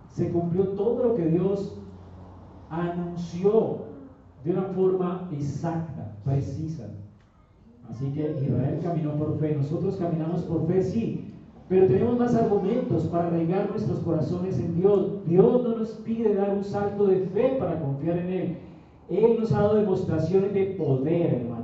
[0.09, 1.77] Se cumplió todo lo que Dios
[2.69, 3.89] anunció
[4.43, 6.87] de una forma exacta, precisa.
[7.89, 11.33] Así que Israel caminó por fe, nosotros caminamos por fe, sí,
[11.67, 15.25] pero tenemos más argumentos para arraigar nuestros corazones en Dios.
[15.25, 18.57] Dios no nos pide dar un salto de fe para confiar en Él.
[19.09, 21.58] Él nos ha dado demostraciones de poder, hermanos,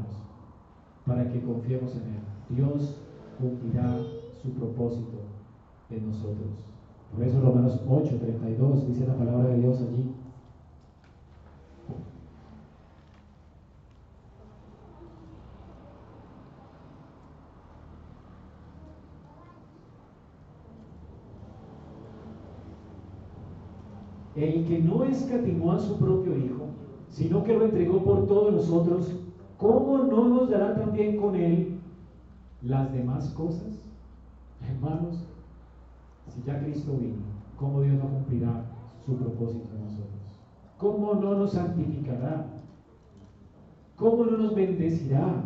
[1.05, 2.23] para que confiemos en Él.
[2.49, 2.97] Dios
[3.39, 3.97] cumplirá
[4.41, 5.19] su propósito
[5.89, 6.49] en nosotros.
[7.13, 10.15] Por eso Romanos 8, 32 dice la palabra de Dios allí.
[24.35, 26.65] el que no escatimó a su propio Hijo,
[27.09, 29.15] sino que lo entregó por todos nosotros,
[29.57, 31.79] ¿cómo no nos dará también con él
[32.61, 33.79] las demás cosas?
[34.67, 35.27] Hermanos,
[36.29, 37.23] si ya Cristo vino,
[37.57, 38.65] ¿cómo Dios no cumplirá
[39.05, 40.09] su propósito en nosotros?
[40.77, 42.45] ¿Cómo no nos santificará?
[43.95, 45.43] ¿Cómo no nos bendecirá?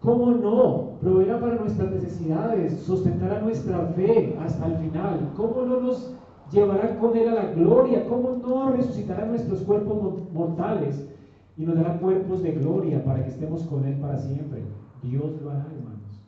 [0.00, 5.32] ¿Cómo no proveerá para nuestras necesidades, sustentará nuestra fe hasta el final?
[5.36, 6.12] ¿Cómo no nos
[6.52, 8.06] llevará con él a la gloria.
[8.08, 11.08] ¿Cómo no resucitará nuestros cuerpos mortales
[11.56, 14.62] y nos dará cuerpos de gloria para que estemos con él para siempre?
[15.02, 16.22] Dios lo hará, hermanos.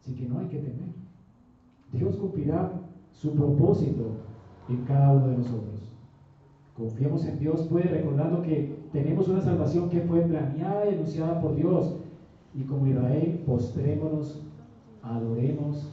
[0.00, 0.88] Así que no hay que temer.
[1.92, 2.72] Dios cumplirá
[3.12, 4.12] su propósito
[4.68, 5.92] en cada uno de nosotros.
[6.76, 11.56] Confiamos en Dios, pues recordando que tenemos una salvación que fue planeada y anunciada por
[11.56, 11.96] Dios.
[12.54, 14.42] Y como Israel, postrémonos,
[15.02, 15.92] adoremos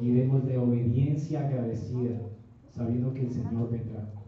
[0.00, 2.18] y demos de obediencia agradecida,
[2.70, 4.19] sabiendo que el Señor vendrá.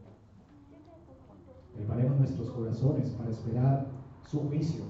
[1.75, 3.87] Preparemos nuestros corazones para esperar
[4.29, 4.85] su juicio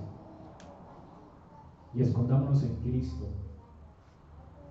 [1.95, 3.27] y escondámonos en Cristo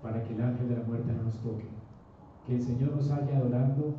[0.02, 1.66] para que el ángel de la muerte no nos toque.
[2.46, 3.94] Que el Señor nos haya adorando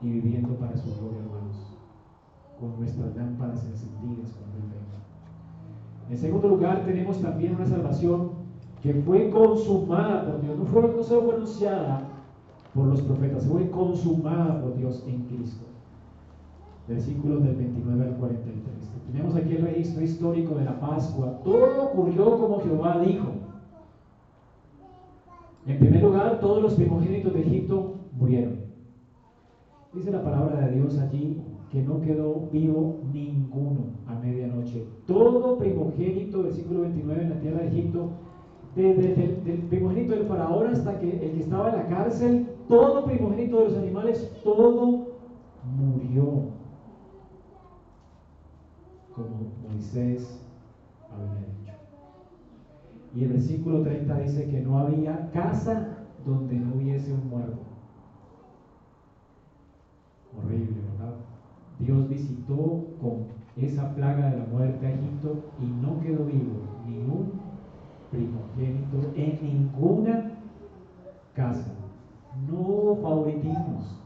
[0.00, 1.76] y viviendo para su gloria, hermanos,
[2.58, 6.10] con nuestras lámparas encendidas cuando Él venga.
[6.10, 8.30] En segundo lugar, tenemos también una salvación
[8.82, 12.08] que fue consumada por Dios, no, fue, no solo fue anunciada
[12.74, 15.66] por los profetas, fue consumada por Dios en Cristo.
[16.90, 18.92] Versículos del 29 al 43.
[19.12, 21.38] Tenemos aquí el registro histórico de la Pascua.
[21.44, 23.28] Todo ocurrió como Jehová dijo.
[25.68, 28.56] En primer lugar, todos los primogénitos de Egipto murieron.
[29.94, 34.84] Dice la palabra de Dios allí que no quedó vivo ninguno a medianoche.
[35.06, 38.10] Todo primogénito, versículo 29 en la tierra de Egipto,
[38.74, 39.14] desde
[39.46, 43.64] el primogénito del faraón hasta que el que estaba en la cárcel, todo primogénito de
[43.66, 45.06] los animales, todo
[45.76, 46.59] murió.
[49.24, 50.40] Como Moisés
[51.12, 51.72] había dicho.
[53.14, 57.58] Y el versículo 30 dice que no había casa donde no hubiese un muerto.
[60.36, 61.14] Horrible, ¿verdad?
[61.78, 66.98] Dios visitó con esa plaga de la muerte a Egipto y no quedó vivo ni
[66.98, 67.32] un
[68.10, 70.32] primogénito en ninguna
[71.34, 71.72] casa.
[72.48, 73.96] No favoritismos.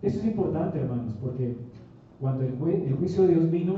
[0.00, 1.56] Eso es importante, hermanos, porque
[2.20, 2.56] cuando el,
[2.96, 3.74] juicio de Dios vino,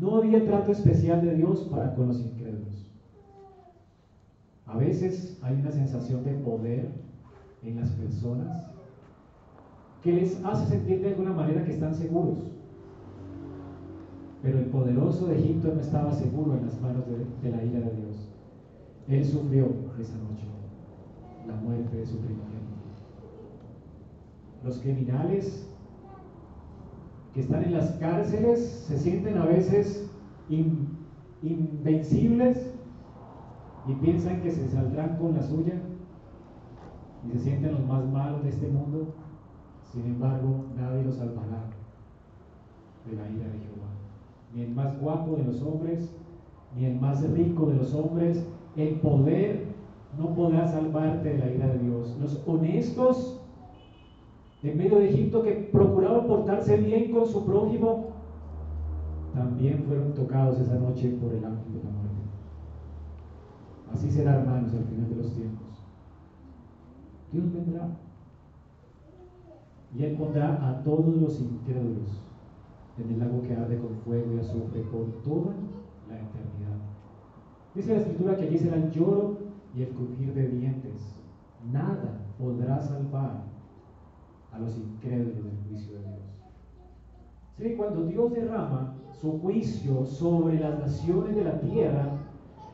[0.00, 2.86] no había trato especial de Dios para con los incrédulos.
[4.66, 6.90] A veces hay una sensación de poder
[7.62, 8.70] en las personas
[10.02, 12.38] que les hace sentir de alguna manera que están seguros.
[14.42, 17.04] Pero el poderoso de Egipto no estaba seguro en las manos
[17.42, 18.28] de, la ira de Dios.
[19.08, 19.66] Él sufrió
[19.98, 20.44] esa noche
[21.46, 22.58] la muerte de su primogénito.
[24.62, 25.68] Los criminales
[27.38, 30.10] que están en las cárceles se sienten a veces
[31.40, 32.74] invencibles
[33.86, 35.74] y piensan que se saldrán con la suya
[37.24, 39.14] y se sienten los más malos de este mundo.
[39.84, 41.62] Sin embargo, nadie los salvará
[43.08, 43.86] de la ira de Jehová.
[44.52, 46.12] Ni el más guapo de los hombres,
[46.74, 48.44] ni el más rico de los hombres.
[48.74, 49.66] El poder
[50.18, 52.16] no podrá salvarte de la ira de Dios.
[52.20, 53.37] Los honestos
[54.62, 58.10] en medio de Egipto que procuraban portarse bien con su prójimo,
[59.34, 62.22] también fueron tocados esa noche por el ángel de la muerte.
[63.92, 65.68] Así será, hermanos, al final de los tiempos.
[67.32, 67.88] Dios vendrá
[69.94, 72.22] y pondrá a todos los incrédulos
[72.98, 75.54] en el lago que arde con fuego y azufre por toda
[76.08, 76.78] la eternidad.
[77.74, 79.38] Dice la escritura que allí será el lloro
[79.74, 81.16] y el crujir de dientes.
[81.72, 83.44] Nada podrá salvar
[84.52, 86.18] a los incrédulos del juicio de Dios.
[87.58, 92.12] Sí, cuando Dios derrama su juicio sobre las naciones de la tierra,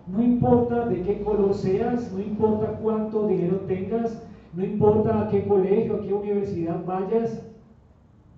[0.07, 5.47] no importa de qué color seas, no importa cuánto dinero tengas, no importa a qué
[5.47, 7.51] colegio, a qué universidad vayas,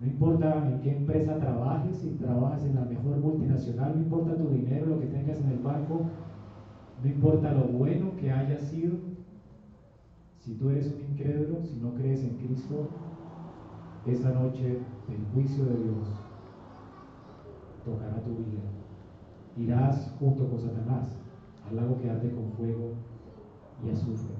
[0.00, 4.48] no importa en qué empresa trabajes, si trabajas en la mejor multinacional, no importa tu
[4.50, 6.02] dinero, lo que tengas en el banco,
[7.02, 8.94] no importa lo bueno que hayas sido,
[10.38, 12.88] si tú eres un incrédulo, si no crees en Cristo,
[14.12, 16.08] esa noche el juicio de Dios
[17.84, 18.62] tocará tu vida.
[19.56, 21.16] Irás junto con Satanás
[21.68, 22.92] al lago que arde con fuego
[23.84, 24.34] y azufre.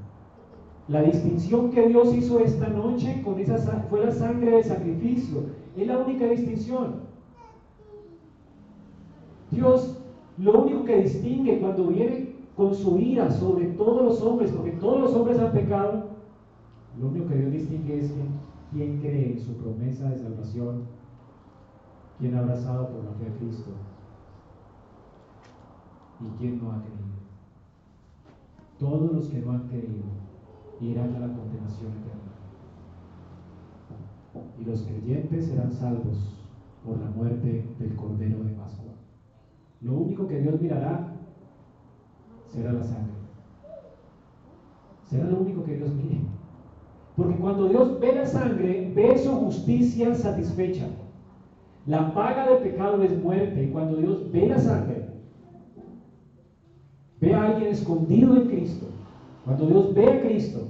[0.89, 5.47] La distinción que Dios hizo esta noche con esa fue la sangre de sacrificio.
[5.77, 7.07] Es la única distinción.
[9.51, 9.99] Dios
[10.39, 15.01] lo único que distingue cuando viene con su ira sobre todos los hombres, porque todos
[15.01, 16.05] los hombres han pecado,
[17.01, 18.13] lo único que Dios distingue es
[18.73, 20.85] quién, cree en su promesa de salvación,
[22.19, 23.71] quién ha abrazado por la fe a Cristo
[26.21, 27.17] y quién no ha creído.
[28.79, 30.05] Todos los que no han creído
[30.81, 32.33] irán a la condenación eterna.
[34.59, 36.37] Y los creyentes serán salvos
[36.85, 38.93] por la muerte del Cordero de Pascua.
[39.81, 41.15] Lo único que Dios mirará
[42.47, 43.15] será la sangre.
[45.05, 46.26] Será lo único que Dios mire.
[47.17, 50.87] Porque cuando Dios ve la sangre, ve su justicia satisfecha.
[51.87, 53.65] La paga de pecado es muerte.
[53.65, 55.09] Y cuando Dios ve la sangre,
[57.21, 58.87] ve a alguien escondido en Cristo
[59.47, 60.67] cuando Dios ve a Cristo,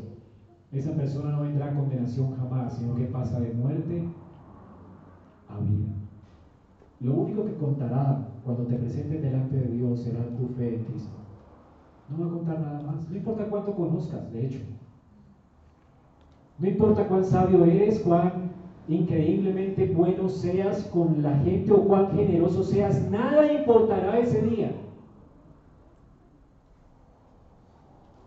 [0.70, 4.06] esa persona no vendrá a condenación jamás, sino que pasa de muerte
[5.48, 5.94] a vida.
[7.00, 11.16] Lo único que contará cuando te presentes delante de Dios será tu fe en Cristo.
[12.10, 13.08] No va a contar nada más.
[13.08, 14.60] No importa cuánto conozcas, de hecho.
[16.58, 18.50] No importa cuán sabio eres, cuán
[18.88, 24.72] increíblemente bueno seas con la gente o cuán generoso seas, nada importará ese día.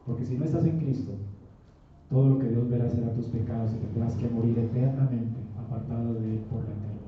[0.06, 1.12] Porque si no estás en Cristo,
[2.10, 6.32] todo lo que Dios verá será tus pecados y tendrás que morir eternamente apartado de
[6.32, 7.00] Él por la eternidad.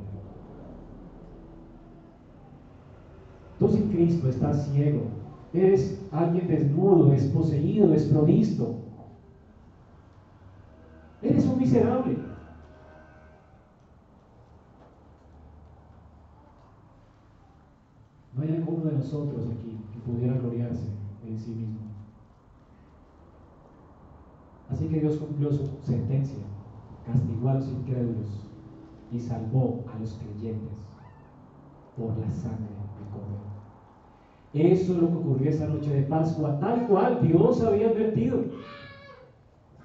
[3.60, 5.02] Tú sin Cristo estás ciego,
[5.54, 8.76] eres alguien desnudo, desposeído, desprovisto.
[11.62, 12.18] Miserable.
[18.34, 20.88] No hay alguno de nosotros aquí que pudiera gloriarse
[21.24, 21.82] en sí mismo.
[24.72, 26.40] Así que Dios cumplió su sentencia,
[27.06, 28.48] castigó a los incrédulos
[29.12, 30.80] y salvó a los creyentes
[31.96, 33.52] por la sangre del Cordero.
[34.54, 38.46] Eso es lo que ocurrió esa noche de Pascua, tal cual Dios había advertido.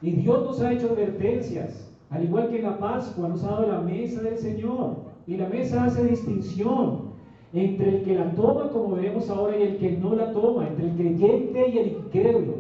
[0.03, 3.67] Y Dios nos ha hecho advertencias, al igual que en la Pascua nos ha dado
[3.67, 4.97] la mesa del Señor.
[5.27, 7.07] Y la mesa hace distinción
[7.53, 10.91] entre el que la toma, como veremos ahora, y el que no la toma, entre
[10.91, 12.55] el creyente y el incrédulo.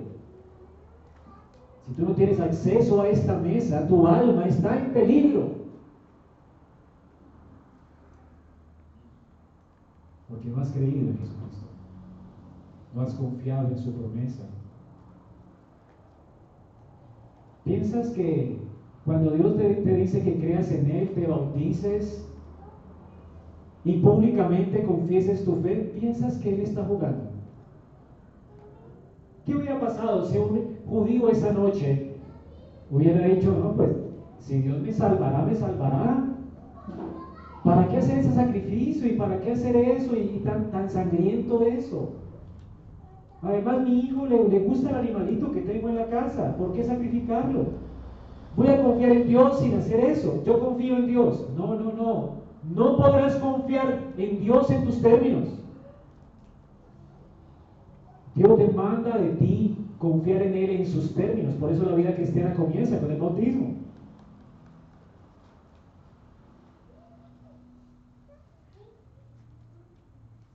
[1.87, 5.51] Si tú no tienes acceso a esta mesa, tu alma está en peligro.
[10.28, 11.66] Porque no has creído en Jesucristo.
[12.95, 14.43] No has confiado en su promesa.
[17.66, 18.60] ¿Piensas que
[19.04, 22.24] cuando Dios te, dice que creas en Él, te bautices
[23.84, 27.24] y públicamente confieses tu fe, piensas que Él está jugando?
[29.44, 32.14] ¿Qué hubiera pasado si un judío esa noche
[32.88, 33.96] hubiera dicho, no, pues
[34.38, 36.36] si Dios me salvará, me salvará?
[37.64, 42.12] ¿Para qué hacer ese sacrificio y para qué hacer eso y, tan, tan sangriento eso?
[43.43, 46.82] Además, mi hijo le, le gusta el animalito que tengo en la casa, ¿por qué
[46.82, 47.66] sacrificarlo?
[48.57, 50.43] Voy a confiar en Dios sin hacer eso.
[50.45, 51.47] Yo confío en Dios.
[51.57, 52.30] No, no, no.
[52.74, 55.49] No podrás confiar en Dios en tus términos.
[58.34, 61.55] Dios demanda de ti confiar en Él en sus términos.
[61.57, 63.74] Por eso la vida cristiana comienza con el bautismo.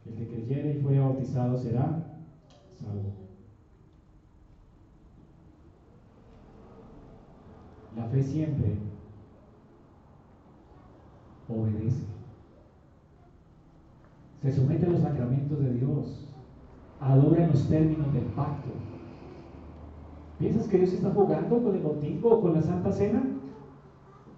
[0.06, 2.11] El que creyere y fuere bautizado será
[2.82, 3.12] salvo.
[7.96, 8.76] La fe siempre
[11.50, 12.06] obedece.
[14.42, 16.28] Se somete a los sacramentos de Dios.
[17.00, 18.70] Adora en los términos del pacto.
[20.40, 23.24] ¿Piensas que Dios está jugando con el bautismo o con la Santa Cena?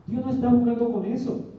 [0.07, 1.52] Dios no está jugando con eso.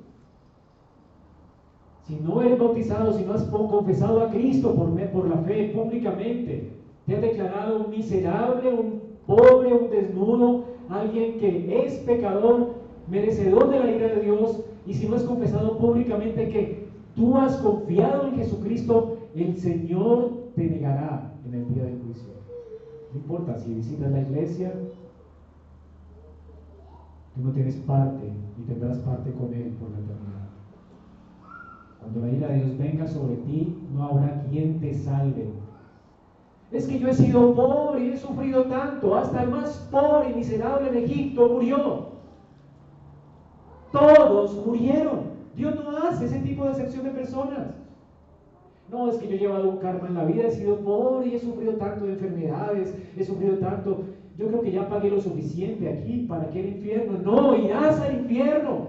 [2.07, 6.71] Si no eres bautizado, si no has confesado a Cristo por, la fe públicamente,
[7.07, 12.75] te ha declarado un miserable, un pobre, un desnudo, alguien que es pecador,
[13.09, 17.57] merecedor de la ira de Dios, y si no has confesado públicamente que tú has
[17.57, 22.35] confiado en Jesucristo, el Señor te negará en el día del juicio.
[23.13, 24.75] No importa si visitas la iglesia,
[27.35, 28.27] tú no tienes parte
[28.59, 30.44] y tendrás parte con Él por la eternidad.
[32.05, 35.49] Cuando la ira de Dios venga sobre ti, no habrá quien te salve
[36.75, 39.15] es que yo he sido pobre y he sufrido tanto.
[39.15, 42.09] Hasta el más pobre y miserable en Egipto murió.
[43.93, 45.35] Todos murieron.
[45.55, 47.77] Dios no hace ese tipo de excepción de personas.
[48.91, 51.35] No, es que yo he llevado un karma en la vida, he sido pobre y
[51.37, 54.03] he sufrido tanto de enfermedades, he sufrido tanto.
[54.37, 57.19] Yo creo que ya pagué lo suficiente aquí para que el infierno.
[57.19, 58.89] No, irás al infierno.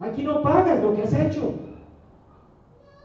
[0.00, 1.54] Aquí no pagas lo que has hecho.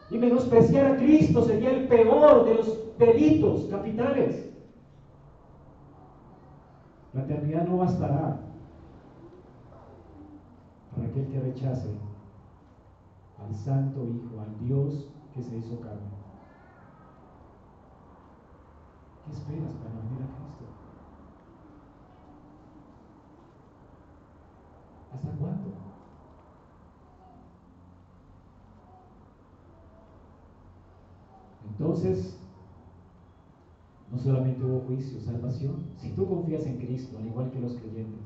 [0.09, 4.51] Y menospreciar a Cristo sería el peor de los delitos capitales.
[7.13, 8.39] La eternidad no bastará
[10.93, 11.89] para aquel que rechace
[13.43, 16.15] al Santo Hijo, al Dios que se hizo carne.
[19.25, 20.65] ¿Qué esperas para venir a Cristo?
[25.13, 25.85] ¿Hasta cuándo?
[32.05, 32.37] Entonces,
[34.11, 35.77] no solamente hubo juicio, salvación.
[35.97, 38.21] Si tú confías en Cristo, al igual que los creyentes.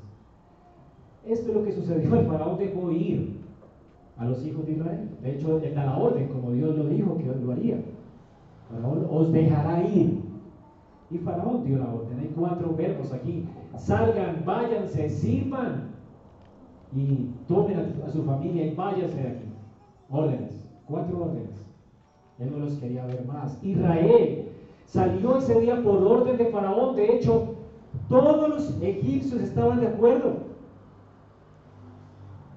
[1.26, 2.14] Esto es lo que sucedió.
[2.14, 3.40] El faraón dejó ir
[4.18, 5.08] a los hijos de Israel.
[5.22, 7.82] De hecho, él da la orden, como Dios lo dijo que lo haría.
[8.70, 10.20] Faraón os dejará ir.
[11.10, 12.18] Y Faraón dio la orden.
[12.20, 13.46] Hay cuatro verbos aquí.
[13.76, 15.90] Salgan, váyanse, sirvan.
[16.94, 19.48] Y tomen a, su familia y váyanse de aquí.
[20.10, 20.68] Órdenes.
[20.86, 21.69] Cuatro órdenes.
[22.40, 23.58] Él no los quería ver más.
[23.62, 24.48] Israel
[24.86, 26.96] salió ese día por orden de Faraón.
[26.96, 27.54] De hecho,
[28.08, 30.50] todos los egipcios estaban de acuerdo.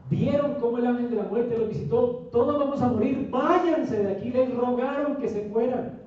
[0.10, 2.30] Vieron cómo el ángel de la muerte los visitó.
[2.32, 4.30] Todos vamos a morir, váyanse de aquí.
[4.30, 6.00] Les rogaron que se fueran.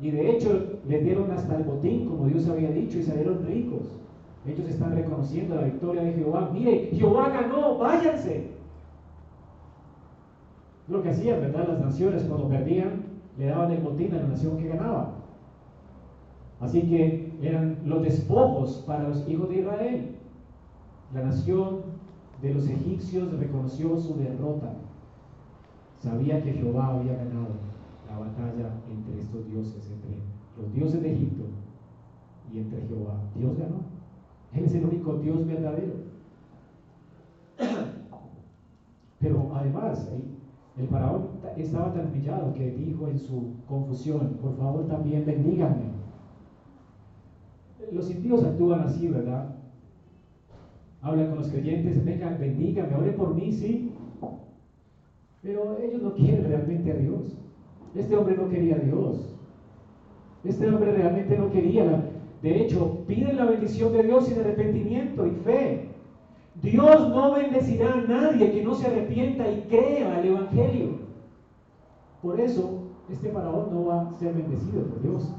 [0.00, 3.82] Y de hecho, les dieron hasta el botín, como Dios había dicho, y salieron ricos.
[4.46, 6.50] Ellos están reconociendo la victoria de Jehová.
[6.52, 8.53] Mire, Jehová ganó, váyanse.
[10.88, 11.68] Lo que hacían, ¿verdad?
[11.68, 13.04] Las naciones cuando perdían,
[13.38, 15.14] le daban el botín a la nación que ganaba.
[16.60, 20.16] Así que eran los despojos para los hijos de Israel.
[21.12, 21.80] La nación
[22.42, 24.74] de los egipcios reconoció su derrota.
[26.00, 27.48] Sabía que Jehová había ganado
[28.08, 30.18] la batalla entre estos dioses, entre
[30.60, 31.44] los dioses de Egipto
[32.52, 33.20] y entre Jehová.
[33.34, 33.94] Dios ganó.
[34.52, 35.94] Él es el único Dios verdadero.
[39.18, 40.08] Pero además,
[40.76, 45.94] el faraón estaba tan pillado que dijo en su confusión, por favor también bendíganme.
[47.92, 49.54] Los impíos actúan así, ¿verdad?
[51.02, 53.92] Hablan con los creyentes, vengan, bendíganme, ore por mí, sí.
[55.42, 57.36] Pero ellos no quieren realmente a Dios.
[57.94, 59.36] Este hombre no quería a Dios.
[60.42, 62.10] Este hombre realmente no quería.
[62.42, 65.93] De hecho, piden la bendición de Dios sin arrepentimiento y fe.
[66.62, 70.98] Dios no bendecirá a nadie que no se arrepienta y crea el Evangelio.
[72.22, 75.34] Por eso, este faraón no va a ser bendecido por Dios.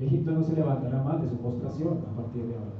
[0.00, 2.70] Egipto no se levantará más de su postración a partir de ahora.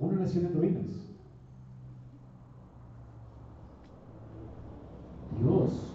[0.00, 1.04] Una nación en ruinas.
[5.40, 5.94] Dios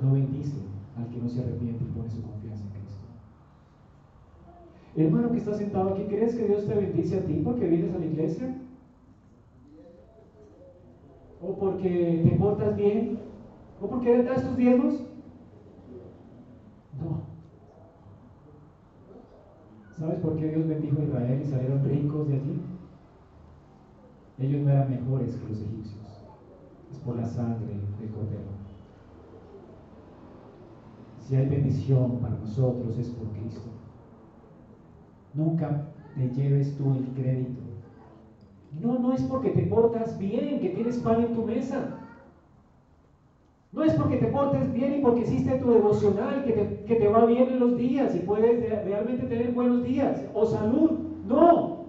[0.00, 0.58] no bendice
[0.96, 2.81] al que no se arrepiente y pone su confianza en Cristo.
[4.94, 7.98] Hermano que está sentado aquí, ¿crees que Dios te bendice a ti porque vienes a
[7.98, 8.54] la iglesia?
[11.40, 13.18] ¿O porque te portas bien?
[13.80, 15.02] ¿O porque das tus diezmos?
[17.00, 17.22] No.
[19.98, 22.60] ¿Sabes por qué Dios bendijo a Israel y salieron ricos de allí?
[24.38, 26.24] Ellos no eran mejores que los egipcios.
[26.90, 28.52] Es por la sangre del cordero.
[31.20, 33.70] Si hay bendición para nosotros es por Cristo.
[35.34, 37.60] Nunca te lleves tú el crédito.
[38.80, 41.98] No, no es porque te portas bien, que tienes pan en tu mesa.
[43.72, 47.08] No es porque te portes bien y porque hiciste tu devocional, que te, que te
[47.08, 50.90] va bien en los días y puedes realmente tener buenos días o salud.
[51.26, 51.86] No.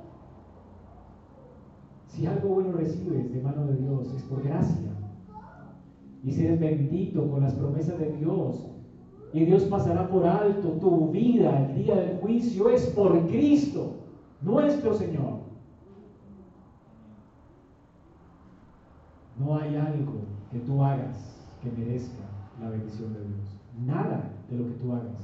[2.07, 4.91] Si algo bueno recibes de mano de Dios es por gracia.
[6.23, 8.72] Y seres bendito con las promesas de Dios.
[9.33, 12.69] Y Dios pasará por alto tu vida el día del juicio.
[12.69, 13.95] Es por Cristo,
[14.41, 15.39] nuestro Señor.
[19.39, 20.13] No hay algo
[20.51, 22.23] que tú hagas que merezca
[22.61, 23.59] la bendición de Dios.
[23.83, 25.17] Nada de lo que tú hagas.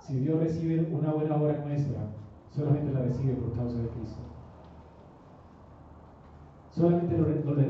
[0.00, 2.00] Si Dios recibe una buena obra nuestra,
[2.50, 4.18] solamente la recibe por causa de Cristo.
[6.72, 7.16] Solamente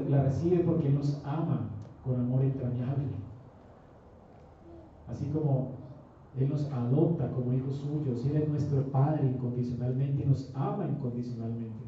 [0.08, 1.73] la recibe porque nos ama
[2.04, 3.04] con amor entrañable.
[5.08, 5.72] Así como
[6.38, 11.84] Él nos adopta como hijos suyos, Él es nuestro Padre incondicionalmente y nos ama incondicionalmente.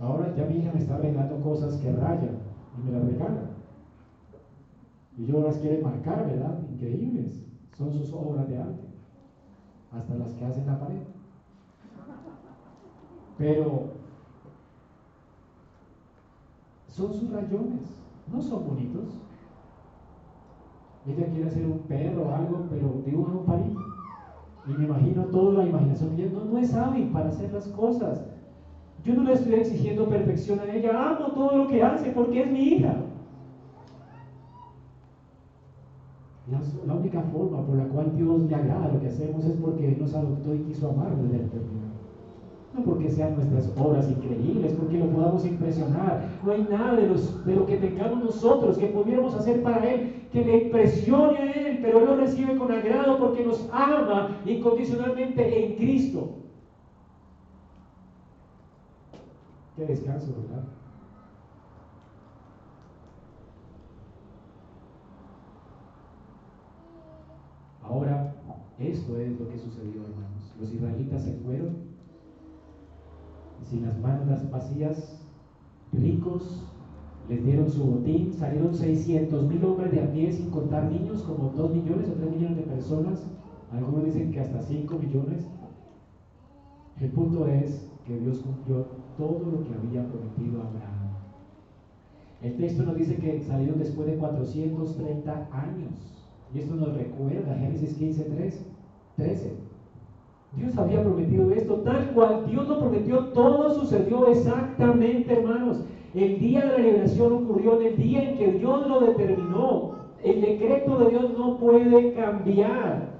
[0.00, 2.38] Ahora ya mi hija me está regalando cosas que rayan
[2.78, 3.50] y me las regala.
[5.16, 6.58] Y yo las quiero marcar, ¿verdad?
[6.72, 7.44] Increíbles.
[7.76, 8.88] Son sus obras de arte.
[9.92, 11.02] Hasta las que hacen la pared.
[13.38, 13.92] Pero
[16.94, 17.80] son sus rayones.
[18.32, 19.20] No son bonitos.
[21.06, 23.80] Ella quiere hacer un perro o algo, pero dibuja un palito.
[24.66, 26.14] Y me imagino toda la imaginación.
[26.14, 28.24] Ella no, es hábil para hacer las cosas.
[29.04, 32.50] Yo no le estoy exigiendo perfección a ella, amo todo lo que hace porque es
[32.50, 32.96] mi hija.
[36.86, 39.98] La, única forma por la cual Dios le agrada lo que hacemos es porque Él
[39.98, 41.83] nos adoptó y quiso amar desde eternidad.
[42.74, 46.28] No porque sean nuestras obras increíbles, porque lo podamos impresionar.
[46.44, 50.44] No hay nada de, de lo que tengamos nosotros que pudiéramos hacer para Él que
[50.44, 55.76] le impresione a Él, pero Él lo recibe con agrado porque nos ama incondicionalmente en
[55.76, 56.40] Cristo.
[59.76, 60.64] Qué descanso, ¿verdad?
[67.84, 68.34] Ahora,
[68.80, 70.54] esto es lo que sucedió, hermanos.
[70.60, 71.93] Los israelitas se fueron
[73.64, 75.20] sin las manos vacías,
[75.92, 76.62] ricos,
[77.28, 81.50] les dieron su botín, salieron 600 mil hombres de a pie sin contar niños, como
[81.50, 83.24] 2 millones o 3 millones de personas.
[83.72, 85.46] Algunos dicen que hasta 5 millones.
[87.00, 88.86] El punto es que Dios cumplió
[89.16, 91.04] todo lo que había prometido a Abraham.
[92.42, 96.14] El texto nos dice que salieron después de 430 años.
[96.54, 98.24] Y esto nos recuerda Génesis 15,
[99.16, 99.56] 13.
[100.56, 105.84] Dios había prometido esto, tal cual Dios lo prometió, todo sucedió exactamente, hermanos.
[106.14, 109.94] El día de la liberación ocurrió en el día en que Dios lo determinó.
[110.22, 113.14] El decreto de Dios no puede cambiar.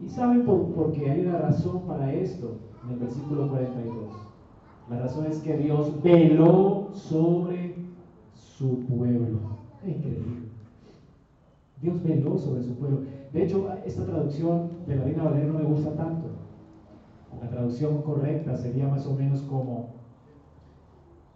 [0.00, 2.58] ¿Y saben por, qué hay una razón para esto?
[2.84, 3.94] En el versículo 42.
[4.88, 7.74] La razón es que Dios veló sobre
[8.32, 9.38] su pueblo.
[9.84, 10.48] Increíble.
[11.82, 13.00] Dios veló sobre su pueblo.
[13.32, 16.28] De hecho, esta traducción de la Reina Valera no me gusta tanto.
[17.40, 19.90] La traducción correcta sería más o menos como,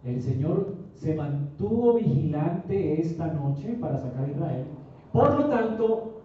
[0.03, 4.65] el Señor se mantuvo vigilante esta noche para sacar a Israel.
[5.13, 6.21] Por lo tanto,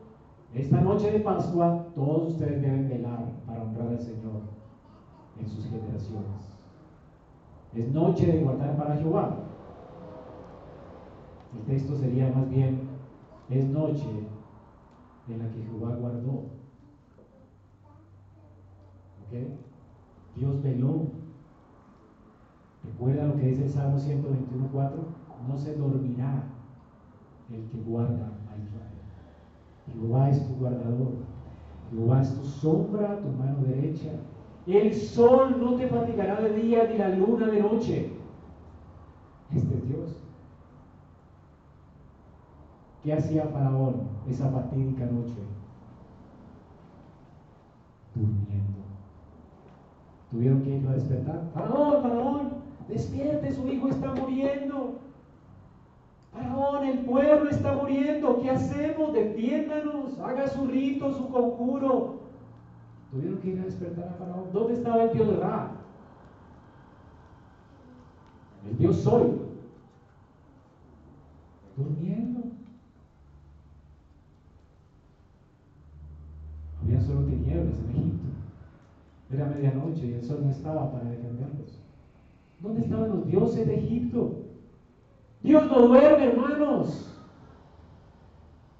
[0.54, 4.40] esta noche de Pascua, todos ustedes deben velar para honrar al Señor
[5.38, 6.52] en sus generaciones.
[7.74, 9.36] Es noche de guardar para Jehová.
[11.54, 12.80] El texto sería más bien,
[13.50, 14.08] es noche
[15.28, 16.44] en la que Jehová guardó.
[19.30, 19.46] qué?
[20.36, 21.06] Dios veló.
[22.84, 24.90] Recuerda lo que dice el Salmo 121.4,
[25.46, 26.44] no se dormirá
[27.52, 28.98] el que guarda a Israel.
[29.92, 31.12] Jehová es tu guardador,
[31.90, 34.12] Jehová es tu sombra, tu mano derecha.
[34.66, 38.12] El sol no te fatigará de día ni la luna de noche.
[39.54, 40.16] Este es Dios.
[43.02, 45.34] ¿Qué hacía Faraón esa fatídica noche?
[48.14, 48.78] Durmiendo.
[50.30, 51.50] Tuvieron que ir a despertar.
[51.54, 52.50] Faraón, Faraón,
[52.88, 54.98] despierte, su hijo está muriendo.
[56.32, 58.40] Faraón, el pueblo está muriendo.
[58.40, 59.12] ¿Qué hacemos?
[59.12, 60.18] Defiéndanos.
[60.20, 62.20] Haga su rito, su conjuro.
[63.10, 64.52] Tuvieron que ir a despertar a Faraón.
[64.52, 65.70] ¿Dónde estaba el Dios Ra?
[68.68, 69.46] El Dios Sol.
[71.76, 72.40] Durmiendo.
[76.82, 78.28] Había solo tinieblas en Egipto.
[79.30, 81.78] Era medianoche y el sol no estaba para defenderlos.
[82.61, 84.32] ¿Dónde estaban los dioses de Egipto?
[85.42, 87.14] Dios no duerme, hermanos.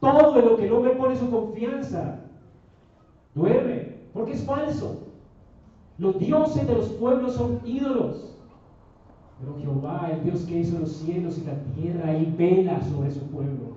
[0.01, 2.21] Todo en lo que el hombre pone su confianza
[3.35, 5.05] duerme, porque es falso.
[5.99, 8.37] Los dioses de los pueblos son ídolos.
[9.41, 13.21] Pero Jehová, el Dios que hizo los cielos y la tierra, Él vela sobre su
[13.29, 13.68] pueblo.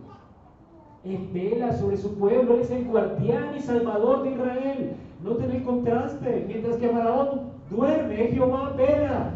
[1.03, 4.95] Él vela sobre su pueblo, es el guardián y salvador de Israel.
[5.23, 6.45] No el contraste.
[6.47, 9.31] Mientras que Faraón duerme, Jehová vela.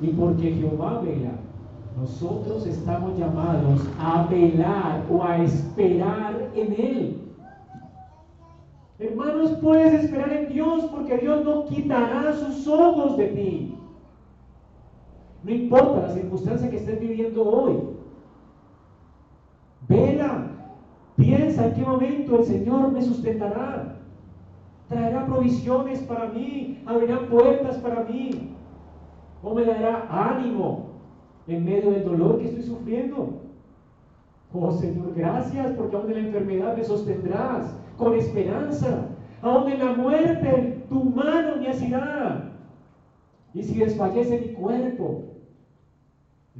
[0.00, 1.32] Y porque Jehová vela,
[1.98, 7.20] nosotros estamos llamados a velar o a esperar en Él.
[8.98, 13.73] Hermanos, puedes esperar en Dios porque Dios no quitará sus ojos de ti.
[15.44, 17.78] No importa la circunstancia que estés viviendo hoy.
[19.88, 20.50] Vela.
[21.16, 23.96] Piensa en qué momento el Señor me sustentará.
[24.88, 26.82] Traerá provisiones para mí.
[26.86, 28.54] Abrirá puertas para mí.
[29.42, 30.94] O me dará ánimo
[31.46, 33.40] en medio del dolor que estoy sufriendo.
[34.54, 39.08] Oh Señor, gracias porque aún en la enfermedad me sostendrás con esperanza.
[39.42, 42.50] Aún en la muerte tu mano me asirá.
[43.52, 45.23] Y si desfallece mi cuerpo,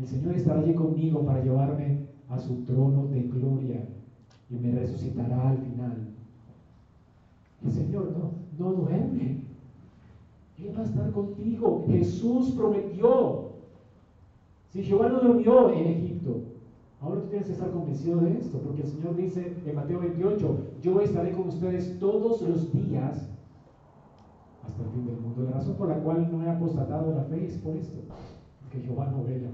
[0.01, 3.89] el Señor estará allí conmigo para llevarme a su trono de gloria
[4.51, 6.09] y me resucitará al final.
[7.65, 9.43] El Señor no, no duerme.
[10.59, 11.85] Él va a estar contigo.
[11.89, 13.51] Jesús prometió.
[14.71, 16.41] Si Jehová no durmió en Egipto,
[17.01, 20.59] ahora tú tienes que estar convencido de esto, porque el Señor dice en Mateo 28,
[20.83, 23.29] yo estaré con ustedes todos los días
[24.67, 25.45] hasta el fin del mundo.
[25.45, 28.01] La razón por la cual no he apostatado la fe es por esto,
[28.61, 29.51] porque Jehová no vela.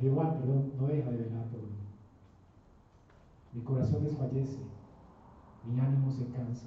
[0.00, 1.68] Jehová, perdón, no deja de velar por mí.
[3.52, 4.58] Mi corazón desfallece,
[5.64, 6.66] mi ánimo se cansa,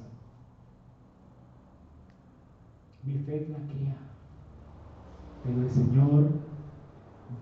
[3.04, 3.98] mi fe flaquea,
[5.44, 6.30] pero el Señor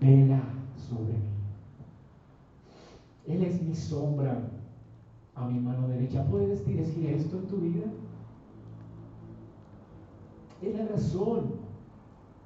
[0.00, 0.42] vela
[0.76, 1.36] sobre mí.
[3.26, 4.50] Él es mi sombra
[5.34, 6.24] a mi mano derecha.
[6.30, 7.86] ¿Puedes decir esto en tu vida?
[10.62, 11.56] Es la razón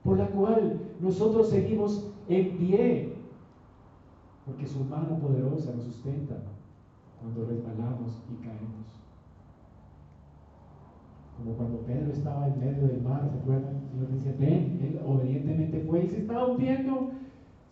[0.03, 3.10] por la cual nosotros seguimos en pie,
[4.51, 6.35] porque su mano poderosa nos sustenta
[7.21, 8.87] cuando resbalamos y caemos.
[11.39, 13.77] Como cuando Pedro estaba en medio del mar, ¿se acuerdan?
[13.77, 17.11] El Señor dice, ven, él obedientemente fue y se estaba hundiendo.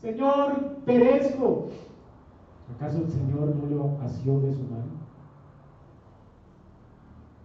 [0.00, 1.66] Señor, perezco.
[2.76, 4.98] ¿Acaso el Señor no lo asió de su mano?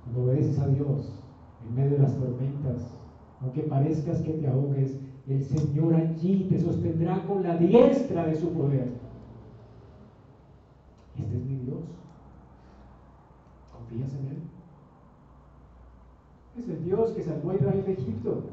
[0.03, 1.11] Cuando obedeces a Dios
[1.67, 2.95] en medio de las tormentas,
[3.41, 8.49] aunque parezcas que te ahogues, el Señor allí te sostendrá con la diestra de su
[8.49, 9.02] poder.
[11.19, 11.83] Este es mi Dios.
[13.71, 14.41] ¿Confías en Él?
[16.57, 18.43] Es el Dios que salvó a Israel de Egipto.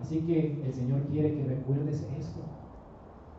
[0.00, 2.40] Así que el Señor quiere que recuerdes esto.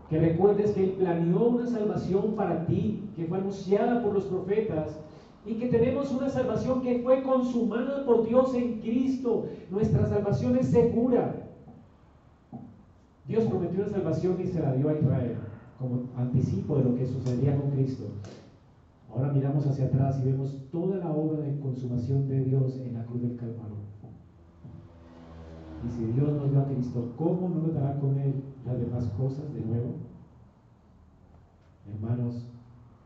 [0.09, 4.99] Que recuerdes que Él planeó una salvación para ti, que fue anunciada por los profetas,
[5.45, 9.47] y que tenemos una salvación que fue consumada por Dios en Cristo.
[9.69, 11.47] Nuestra salvación es segura.
[13.25, 15.37] Dios prometió una salvación y se la dio a Israel
[15.81, 18.03] como anticipo de lo que sucedería con Cristo.
[19.11, 23.05] Ahora miramos hacia atrás y vemos toda la obra de consumación de Dios en la
[23.05, 23.81] cruz del Calvario.
[25.83, 29.05] Y si Dios nos dio a Cristo, ¿cómo no nos dará con Él las demás
[29.17, 29.95] cosas de nuevo?
[31.91, 32.45] Hermanos,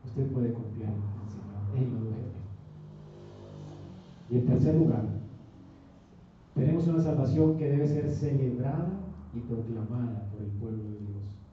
[0.04, 2.26] usted puede confiar en el Señor, Él no duerme.
[4.28, 5.06] Y en tercer lugar,
[6.54, 8.90] tenemos una salvación que debe ser celebrada
[9.34, 11.45] y proclamada por el pueblo de Dios.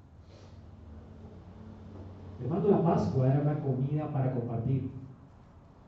[2.41, 4.91] Hermano, la Pascua era una comida para compartir.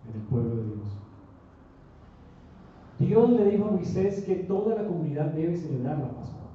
[0.08, 0.98] en el pueblo de Dios.
[3.00, 6.52] Dios le dijo a Moisés que toda la comunidad debe celebrar la Pascua.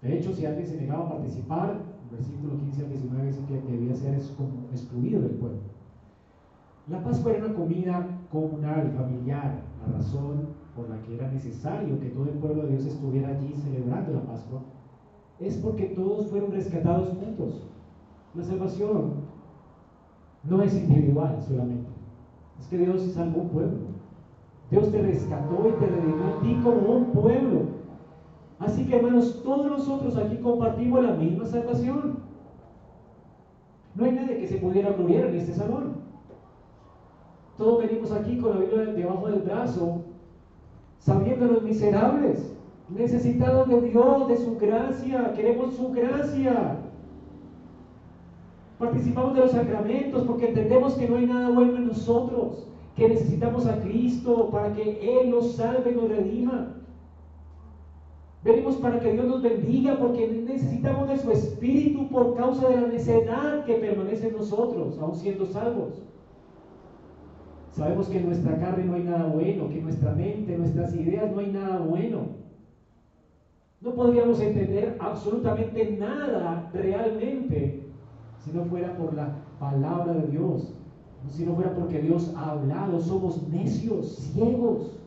[0.00, 3.60] De hecho, si alguien se negaba a participar, el versículo 15 al 19 dice que
[3.60, 5.58] debía ser excluido del pueblo.
[6.86, 12.10] La Pascua era una comida comunal, familiar, la razón por la que era necesario que
[12.10, 14.62] todo el pueblo de Dios estuviera allí celebrando la Pascua
[15.40, 17.66] es porque todos fueron rescatados juntos.
[18.38, 19.14] La salvación
[20.44, 21.90] no es individual solamente,
[22.60, 23.78] es que Dios salvó un pueblo.
[24.70, 27.62] Dios te rescató y te redimió a ti como un pueblo.
[28.60, 32.18] Así que hermanos, todos nosotros aquí compartimos la misma salvación.
[33.96, 35.96] No hay nadie que se pudiera gloriar en este salón.
[37.56, 40.02] Todos venimos aquí con la Biblia debajo del brazo,
[41.00, 42.54] sabiéndonos miserables,
[42.88, 46.84] necesitados de Dios, de su gracia, queremos su gracia.
[48.78, 52.64] Participamos de los sacramentos porque entendemos que no hay nada bueno en nosotros,
[52.94, 56.74] que necesitamos a Cristo para que Él nos salve y nos redima.
[58.44, 62.86] Venimos para que Dios nos bendiga porque necesitamos de su Espíritu por causa de la
[62.86, 66.04] necedad que permanece en nosotros, aun siendo salvos.
[67.72, 70.94] Sabemos que en nuestra carne no hay nada bueno, que en nuestra mente, en nuestras
[70.94, 72.28] ideas no hay nada bueno.
[73.80, 77.87] No podríamos entender absolutamente nada realmente
[78.48, 80.72] si no fuera por la palabra de Dios,
[81.30, 83.00] si no fuera porque Dios ha hablado.
[83.00, 84.98] Somos necios, ciegos.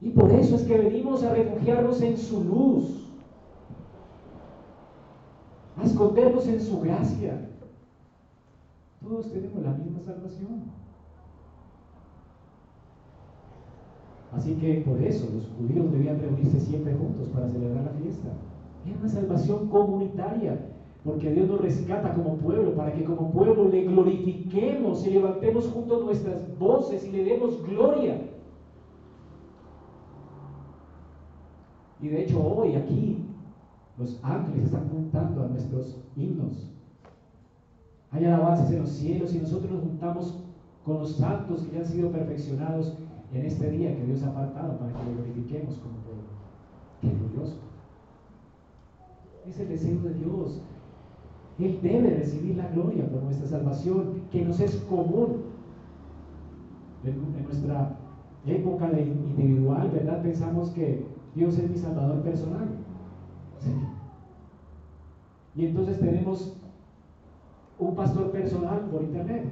[0.00, 3.10] Y por eso es que venimos a refugiarnos en su luz,
[5.76, 7.48] a escondernos en su gracia.
[9.02, 10.62] Todos tenemos la misma salvación.
[14.32, 18.28] Así que por eso los judíos debían reunirse siempre juntos para celebrar la fiesta.
[18.84, 20.58] Es una salvación comunitaria,
[21.04, 26.04] porque Dios nos rescata como pueblo, para que como pueblo le glorifiquemos y levantemos juntos
[26.04, 28.22] nuestras voces y le demos gloria.
[32.00, 33.18] Y de hecho hoy aquí
[33.98, 36.70] los ángeles están juntando a nuestros himnos.
[38.10, 40.42] Hay alabanzas en los cielos y nosotros nos juntamos
[40.84, 42.96] con los santos que ya han sido perfeccionados
[43.32, 46.22] en este día que Dios ha apartado para que lo glorifiquemos como pueblo.
[47.00, 47.56] Qué glorioso.
[49.46, 50.62] Es el deseo de Dios.
[51.58, 55.54] Él debe recibir la gloria por nuestra salvación, que nos es común.
[57.04, 57.96] En, nuestra
[58.46, 60.22] época individual, ¿verdad?
[60.22, 62.68] Pensamos que Dios es mi salvador personal.
[65.54, 66.56] Y entonces tenemos
[67.78, 69.44] un pastor personal por internet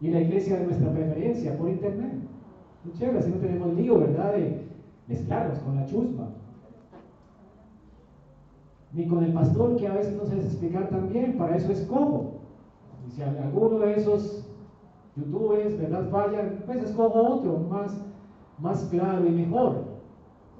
[0.00, 2.12] y la iglesia de nuestra preferencia por internet.
[2.84, 4.34] Muy chévere, así no tenemos lío, ¿verdad?
[4.34, 4.62] De
[5.08, 6.28] mezclarnos con la chusma.
[8.92, 12.38] Ni con el pastor que a veces no sabes explicar también, para eso es como.
[13.06, 14.46] Y si alguno de esos
[15.16, 16.08] youtubers, ¿verdad?
[16.10, 18.04] Fallan, pues escojo otro más,
[18.58, 19.84] más claro y mejor.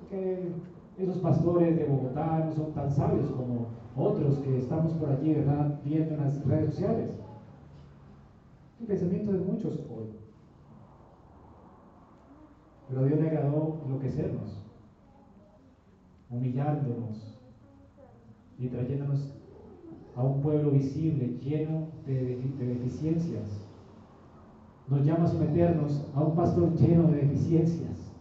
[0.01, 0.53] Porque
[0.99, 5.81] esos pastores de Bogotá no son tan sabios como otros que estamos por allí, ¿verdad?
[5.85, 7.11] Viendo en las redes sociales
[8.81, 10.07] el pensamiento de muchos hoy.
[12.89, 14.62] Pero Dios le agradó enloquecernos,
[16.31, 17.38] humillándonos
[18.59, 19.32] y trayéndonos
[20.16, 23.64] a un pueblo visible, lleno de, deficiencias.
[24.88, 28.12] Nos llama a someternos a un pastor lleno de deficiencias,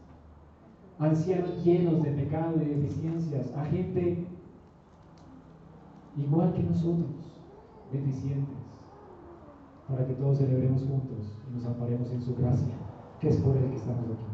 [0.99, 4.25] ancianos llenos de pecado y de deficiencias, a gente
[6.17, 7.09] igual que nosotros,
[7.91, 8.57] deficientes
[9.88, 12.73] para que todos celebremos juntos y nos amparemos en su gracia,
[13.21, 14.25] que es por Él que estamos aquí.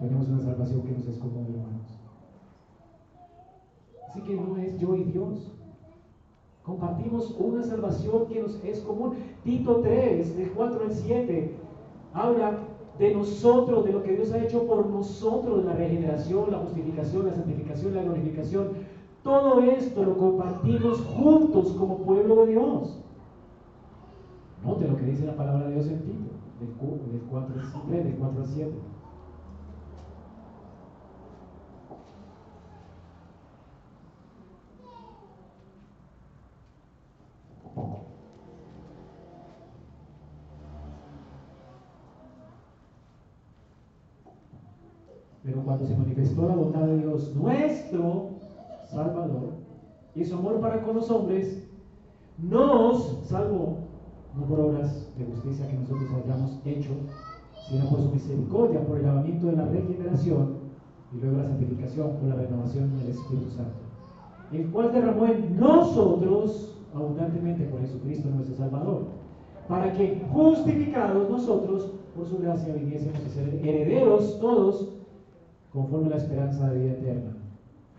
[0.00, 1.93] Tenemos una salvación que nos es común, hermanos.
[4.14, 5.50] Así que no es yo y Dios.
[6.62, 9.14] Compartimos una salvación que nos es común.
[9.42, 11.52] Tito 3, del 4 al 7,
[12.12, 12.60] habla
[12.96, 17.34] de nosotros, de lo que Dios ha hecho por nosotros, la regeneración, la justificación, la
[17.34, 18.68] santificación, la glorificación.
[19.24, 22.96] Todo esto lo compartimos juntos como pueblo de Dios.
[24.64, 27.04] Note lo que dice la palabra de Dios en Tito, del 4
[27.90, 28.72] del 4 al 7.
[45.44, 48.30] Pero cuando se manifestó la bondad de Dios, nuestro
[48.86, 49.52] Salvador,
[50.14, 51.68] y su amor para con los hombres,
[52.38, 53.78] nos salvó
[54.36, 56.90] no por obras de justicia que nosotros hayamos hecho,
[57.68, 60.56] sino por su misericordia, por el lavamiento de la regeneración
[61.12, 63.76] y luego la santificación por la renovación del Espíritu Santo,
[64.52, 69.02] el cual derramó en nosotros abundantemente por Jesucristo nuestro Salvador,
[69.68, 74.88] para que justificados nosotros por su gracia viniésemos a ser herederos todos
[75.74, 77.36] conforme a la esperanza de vida eterna.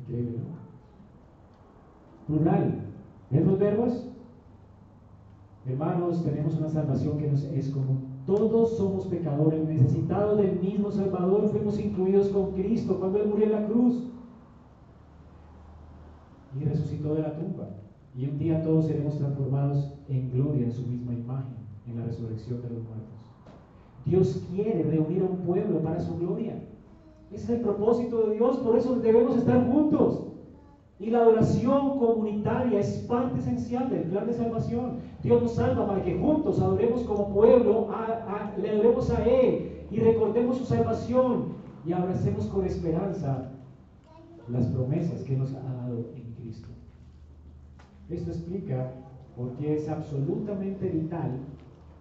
[0.02, 0.56] Increíble, ¿no?
[2.26, 2.80] Plural.
[3.30, 4.08] ¿Ven verbos?
[5.68, 8.06] Hermanos, tenemos una salvación que nos es común.
[8.26, 11.50] Todos somos pecadores, necesitados del mismo Salvador.
[11.50, 14.04] Fuimos incluidos con Cristo cuando Él murió en la cruz
[16.60, 17.68] y resucitó de la tumba.
[18.16, 21.56] Y un día todos seremos transformados en gloria en su misma imagen,
[21.88, 23.16] en la resurrección de los muertos.
[24.06, 26.56] Dios quiere reunir a un pueblo para su gloria.
[27.32, 30.24] Ese es el propósito de Dios, por eso debemos estar juntos.
[31.00, 35.00] Y la adoración comunitaria es parte esencial del plan de salvación.
[35.24, 37.90] Dios nos salva para que juntos adoremos como pueblo,
[38.62, 41.56] le adoremos a Él y recordemos su salvación
[41.86, 43.52] y abracemos con esperanza
[44.48, 46.70] las promesas que nos ha dado en Cristo.
[48.10, 48.94] Esto explica
[49.36, 51.40] por qué es absolutamente vital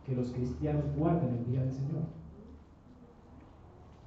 [0.07, 2.03] que los cristianos guarden el día del Señor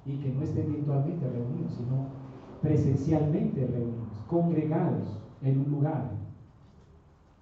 [0.06, 2.06] y que no estén virtualmente reunidos, sino
[2.62, 6.10] presencialmente reunidos, congregados en un lugar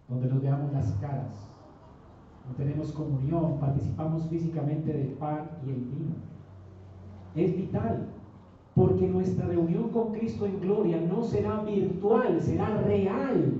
[0.09, 1.51] donde nos veamos las caras,
[2.47, 6.15] donde tenemos comunión, participamos físicamente del pan y el vino.
[7.35, 8.07] Es vital,
[8.75, 13.55] porque nuestra reunión con Cristo en gloria no será virtual, será real.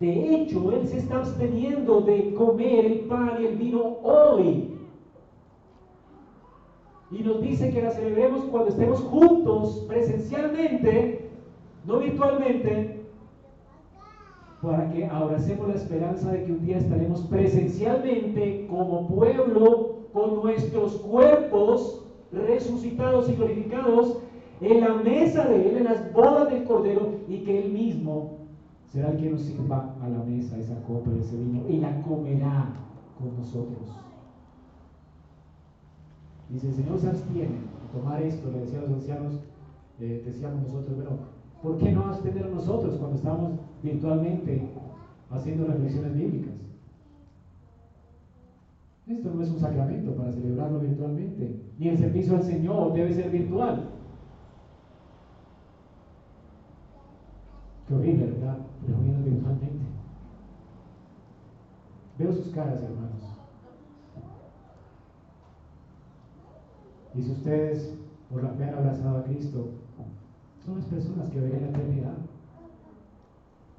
[0.00, 4.73] De hecho, Él se está absteniendo de comer el pan y el vino hoy.
[7.14, 11.30] Y nos dice que la celebremos cuando estemos juntos, presencialmente,
[11.86, 13.04] no virtualmente,
[14.60, 20.96] para que abracemos la esperanza de que un día estaremos presencialmente como pueblo con nuestros
[20.96, 24.18] cuerpos resucitados y glorificados
[24.60, 28.38] en la mesa de Él, en las bodas del Cordero, y que Él mismo
[28.86, 32.00] será el que nos sirva a la mesa esa copa de ese vino y la
[32.02, 32.72] comerá
[33.18, 34.04] con nosotros.
[36.54, 39.40] Dice, el Señor se abstiene de tomar esto, le decía a los ancianos,
[39.98, 41.10] eh, decíamos nosotros, bueno,
[41.60, 43.52] ¿por qué no abstener nosotros cuando estamos
[43.82, 44.62] virtualmente
[45.30, 46.54] haciendo reflexiones bíblicas?
[49.08, 53.30] Esto no es un sacramento para celebrarlo virtualmente, ni el servicio al Señor debe ser
[53.30, 53.88] virtual.
[57.88, 58.58] Qué horrible, ¿verdad?
[58.86, 59.84] Reuniendo virtualmente.
[62.16, 63.03] Veo sus caras, hermanos.
[67.14, 67.94] Y si ustedes,
[68.30, 69.68] por la fe han abrazado a Cristo,
[70.64, 72.14] son las personas que verán la eternidad.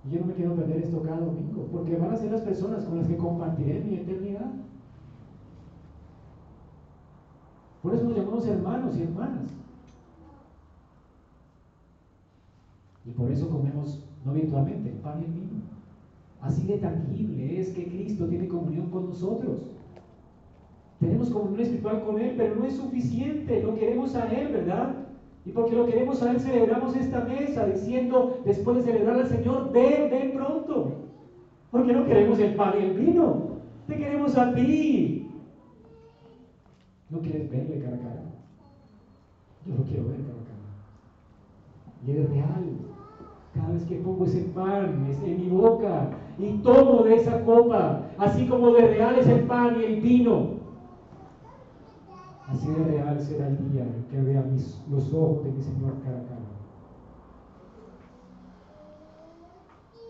[0.05, 2.83] Y yo no me quiero perder esto cada domingo, porque van a ser las personas
[2.86, 4.51] con las que compartiré mi eternidad.
[7.81, 9.51] Por eso nos llamamos hermanos y hermanas.
[13.05, 15.61] Y por eso comemos, no virtualmente, el pan y el vino.
[16.41, 19.61] Así de tangible es que Cristo tiene comunión con nosotros.
[20.99, 23.61] Tenemos comunión espiritual con Él, pero no es suficiente.
[23.61, 24.95] Lo queremos a Él, ¿verdad?
[25.45, 29.71] Y porque lo queremos a Él, celebramos esta mesa diciendo, después de celebrar al Señor,
[29.71, 30.91] ven, ven pronto.
[31.69, 33.55] Porque no queremos el pan y el vino.
[33.87, 35.29] Te queremos a ti.
[37.09, 38.23] ¿No quieres verle cara a cara?
[39.65, 42.07] Yo lo quiero ver cara a cara.
[42.07, 42.85] Y es real.
[43.53, 48.47] Cada vez que pongo ese pan en mi boca y tomo de esa copa, así
[48.47, 50.55] como de real es el pan y el vino,
[52.47, 54.45] así de real será el día en que vea
[54.89, 56.45] los ojos de mi Señor cara a.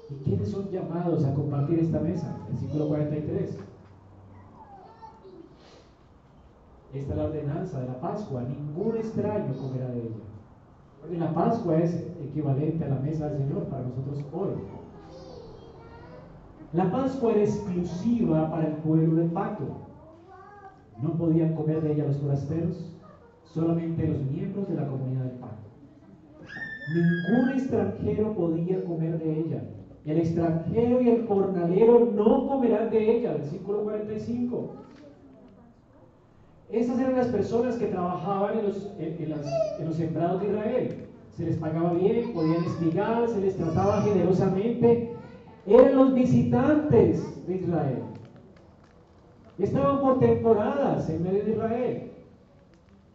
[0.07, 2.37] ¿Y quiénes son llamados a compartir esta mesa?
[2.49, 3.57] Versículo 43.
[6.93, 8.43] Esta es la ordenanza de la Pascua.
[8.43, 10.35] Ningún extraño comerá de ella
[11.13, 14.49] la Pascua es equivalente a la mesa del Señor para nosotros hoy.
[16.73, 19.65] La Pascua era exclusiva para el pueblo del pacto.
[21.01, 22.95] No podían comer de ella los forasteros,
[23.43, 25.69] solamente los miembros de la comunidad del pacto.
[26.93, 29.63] Ningún extranjero podía comer de ella.
[30.05, 33.33] El extranjero y el jornalero no comerán de ella.
[33.33, 34.71] Versículo 45.
[36.69, 41.05] Esas eran las personas que trabajaban en los, en, los sembrados de Israel.
[41.35, 45.11] Se les pagaba bien, podían espigar, se les trataba generosamente.
[45.65, 48.03] Eran los visitantes de Israel.
[49.57, 52.11] Estaban por temporadas en medio de Israel.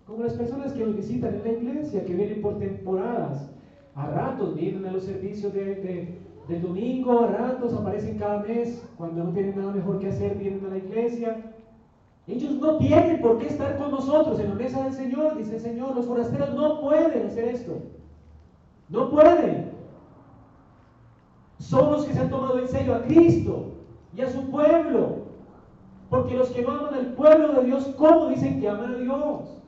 [0.07, 3.51] Como las personas que nos visitan en la iglesia, que vienen por temporadas.
[3.95, 6.18] A ratos vienen a los servicios de,
[6.49, 8.82] del domingo, a ratos aparecen cada mes.
[8.97, 11.53] Cuando no tienen nada mejor que hacer, vienen a la iglesia.
[12.26, 15.61] Ellos no tienen por qué estar con nosotros en la mesa del Señor, dice el
[15.61, 15.95] Señor.
[15.95, 17.82] Los forasteros no pueden hacer esto.
[18.88, 19.70] No pueden.
[21.59, 23.74] Son los que se han tomado en serio a Cristo
[24.16, 25.19] y a su pueblo.
[26.11, 29.61] Porque los que no aman al pueblo de Dios, ¿cómo dicen que aman a Dios?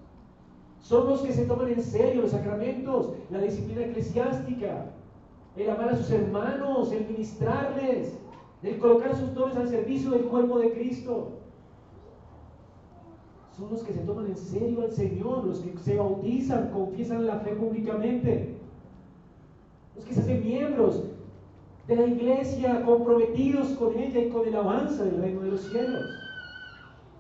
[0.81, 4.87] Son los que se toman en serio los sacramentos, la disciplina eclesiástica,
[5.57, 8.19] el amar a sus hermanos, el ministrarles,
[8.65, 11.29] el colocar sus dones al servicio del cuerpo de Cristo.
[13.57, 17.37] Son los que se toman en serio al Señor, los que se bautizan, confiesan la
[17.41, 18.57] fe públicamente,
[19.95, 21.05] los que se hacen miembros
[21.87, 26.22] de la iglesia, comprometidos con ella y con el avance del reino de los cielos.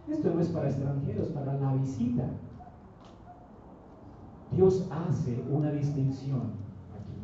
[0.08, 2.28] Esto no es para extranjeros, para la visita.
[4.50, 6.52] Dios hace una distinción
[6.92, 7.16] aquí.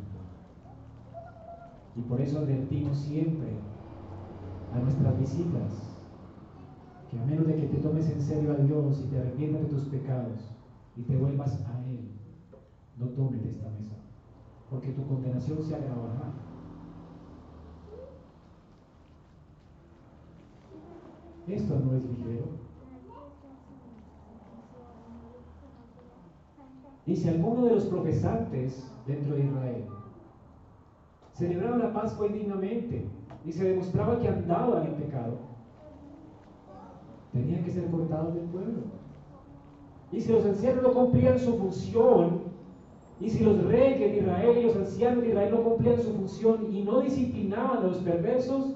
[1.95, 3.49] Y por eso advertimos siempre
[4.73, 5.89] a nuestras visitas
[7.09, 9.67] que a menos de que te tomes en serio a Dios y te arrepientas de
[9.67, 10.39] tus pecados
[10.95, 12.11] y te vuelvas a Él,
[12.97, 13.95] no tomes esta mesa,
[14.69, 16.33] porque tu condenación se agravará.
[21.47, 22.68] Esto no es ligero.
[27.09, 29.83] Y si alguno de los profesantes dentro de Israel
[31.33, 33.03] celebraba la Pascua indignamente
[33.43, 35.39] y se demostraba que andaban en pecado,
[37.33, 38.81] tenían que ser cortados del pueblo.
[40.11, 42.41] Y si los ancianos no cumplían su función,
[43.19, 46.67] y si los reyes de Israel y los ancianos de Israel no cumplían su función
[46.71, 48.75] y no disciplinaban a los perversos,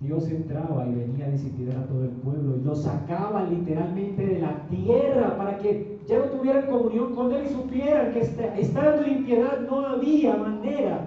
[0.00, 4.38] Dios entraba y venía a disciplinar a todo el pueblo y los sacaba literalmente de
[4.38, 9.18] la tierra para que ya no tuvieran comunión con Él y supieran que estando en
[9.18, 11.06] impiedad no había manera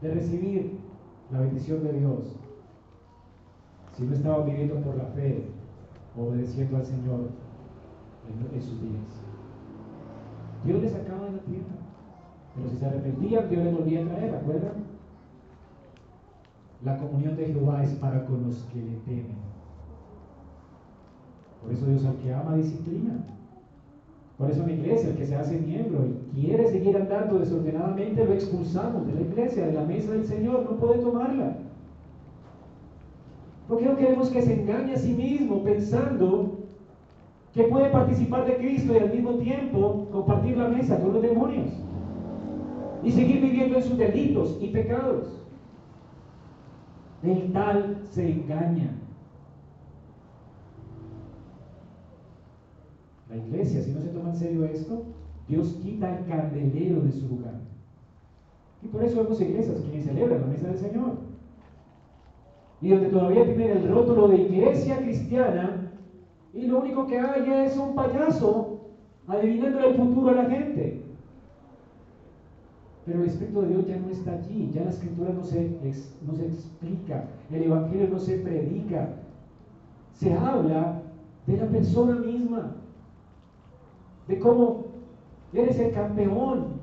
[0.00, 0.78] de recibir
[1.32, 2.36] la bendición de Dios
[3.96, 5.44] si no estaban viviendo por la fe,
[6.16, 7.30] obedeciendo al Señor
[8.52, 9.02] en, sus días.
[10.64, 11.74] Dios les sacaba de la tierra,
[12.54, 14.84] pero si se arrepentían, Dios les volvía a traer, ¿acuerdan?
[16.84, 19.36] La comunión de Jehová es para con los que le temen.
[21.62, 23.33] Por eso Dios al que ama disciplina.
[24.38, 28.24] Por eso en la iglesia, el que se hace miembro y quiere seguir andando desordenadamente,
[28.24, 31.56] lo expulsamos de la iglesia, de la mesa del Señor, no puede tomarla.
[33.68, 36.58] Porque no queremos que se engañe a sí mismo pensando
[37.52, 41.70] que puede participar de Cristo y al mismo tiempo compartir la mesa con los demonios
[43.04, 45.40] y seguir viviendo en sus delitos y pecados.
[47.22, 49.03] El tal se engaña.
[53.34, 55.02] La iglesia, si no se toma en serio esto,
[55.48, 57.54] Dios quita el candelero de su lugar.
[58.80, 61.14] Y por eso vemos iglesias que celebran la mesa del Señor.
[62.80, 65.90] Y donde todavía tienen el rótulo de iglesia cristiana,
[66.52, 68.82] y lo único que hay es un payaso
[69.26, 71.02] adivinando el futuro a la gente.
[73.04, 75.70] Pero el Espíritu de Dios ya no está allí, ya la escritura no se,
[76.24, 79.08] no se explica, el Evangelio no se predica,
[80.12, 81.02] se habla
[81.46, 82.76] de la persona misma,
[84.28, 84.84] de cómo
[85.52, 86.74] eres el campeón,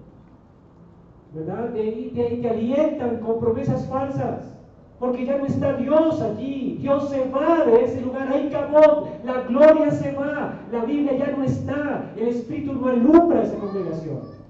[1.33, 1.69] ¿verdad?
[1.69, 4.57] De ahí te, alientan con promesas falsas,
[4.99, 9.41] porque ya no está Dios allí, Dios se va de ese lugar, hay cabot, la
[9.41, 14.41] gloria se va, la Biblia ya no está, el Espíritu no alumbra esa congregación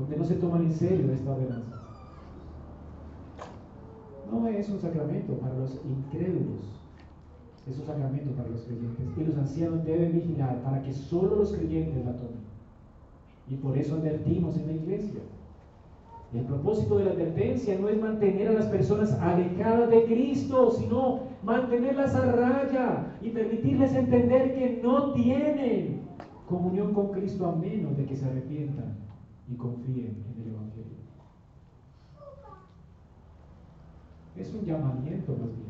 [0.00, 1.76] donde no se toman en serio esta ordenanza.
[4.30, 6.79] No es un sacramento para los incrédulos,
[7.68, 9.06] es un sacramento para los creyentes.
[9.16, 12.50] Y los ancianos deben vigilar para que solo los creyentes la tomen.
[13.48, 15.20] Y por eso advertimos en la iglesia.
[16.32, 21.20] El propósito de la advertencia no es mantener a las personas alejadas de Cristo, sino
[21.42, 26.02] mantenerlas a raya y permitirles entender que no tienen
[26.48, 28.94] comunión con Cristo a menos de que se arrepientan
[29.50, 30.98] y confíen en el Evangelio.
[34.36, 35.69] Es un llamamiento más bien.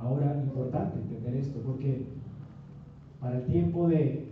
[0.00, 2.06] Ahora, importante entender esto, porque
[3.20, 4.28] para el tiempo de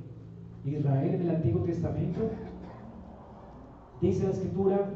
[0.64, 2.20] Israel en el Antiguo Testamento,
[4.00, 4.90] dice la Escritura,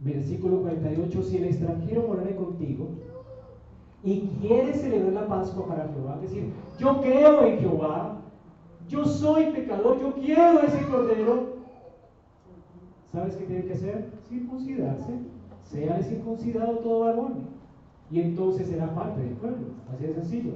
[0.00, 2.88] versículo 48, si el extranjero morare contigo
[4.04, 8.20] y quiere celebrar la Pascua para Jehová, es decir, yo creo en Jehová,
[8.88, 11.58] yo soy pecador, yo quiero ese cordero.
[13.12, 14.10] ¿Sabes qué tiene que hacer?
[14.28, 15.12] Circuncidarse.
[15.64, 17.57] Sea circuncidado todo varón.
[18.10, 19.66] Y entonces será parte del pueblo.
[19.92, 20.52] Así de sencillo.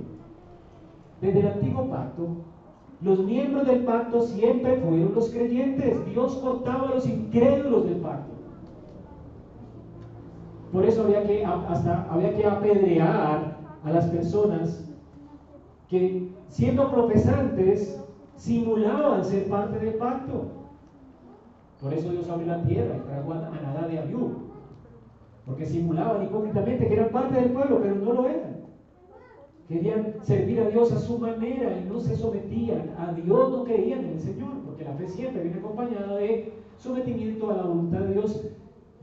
[1.21, 2.29] Desde el antiguo pacto,
[3.01, 6.05] los miembros del pacto siempre fueron los creyentes.
[6.07, 8.33] Dios cortaba a los incrédulos del pacto.
[10.73, 14.89] Por eso había que, hasta, había que apedrear a las personas
[15.89, 18.03] que siendo profesantes
[18.37, 20.45] simulaban ser parte del pacto.
[21.81, 24.42] Por eso Dios abrió la tierra y trajo a Nadá de Abiú.
[25.47, 28.63] Porque simulaban hipócritamente que eran parte del pueblo, pero no lo eran.
[29.69, 34.05] Querían servir a Dios a su manera y no se sometían a Dios, no creían
[34.05, 38.13] en el Señor, porque la fe siempre viene acompañada de sometimiento a la voluntad de
[38.13, 38.49] Dios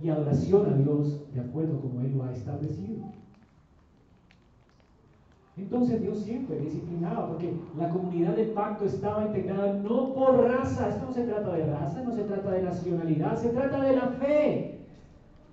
[0.01, 3.05] y adoración a Dios de acuerdo como Él lo ha establecido.
[5.57, 11.05] Entonces Dios siempre disciplinaba, porque la comunidad del pacto estaba integrada no por raza, esto
[11.07, 14.78] no se trata de raza, no se trata de nacionalidad, se trata de la fe.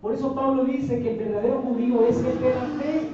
[0.07, 3.11] Por eso Pablo dice que el verdadero judío es el de la fe.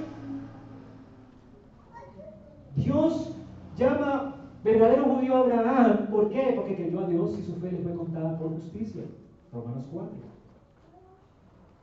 [2.77, 3.35] Dios
[3.79, 6.53] llama verdadero judío a Abraham, ¿por qué?
[6.55, 9.05] Porque creyó a Dios y su fe le fue contada por justicia.
[9.51, 10.11] Romanos 4.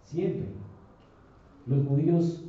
[0.03, 0.49] Siempre.
[1.66, 2.45] Los judíos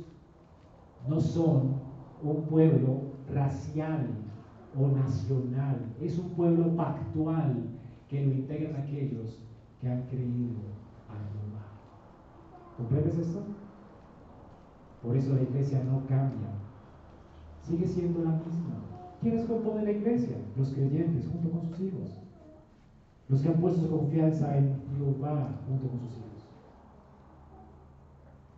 [1.07, 1.81] no son
[2.21, 4.07] un pueblo racial
[4.79, 7.55] o nacional, es un pueblo pactual
[8.07, 9.41] que lo integran aquellos
[9.79, 10.70] que han creído.
[12.81, 13.39] ¿Comprendes esto?
[15.03, 16.49] Por eso la iglesia no cambia,
[17.61, 18.75] sigue siendo la misma.
[19.21, 20.35] ¿Quiénes componen la iglesia?
[20.57, 22.17] Los creyentes junto con sus hijos.
[23.29, 26.47] Los que han puesto su confianza en Jehová junto con sus hijos.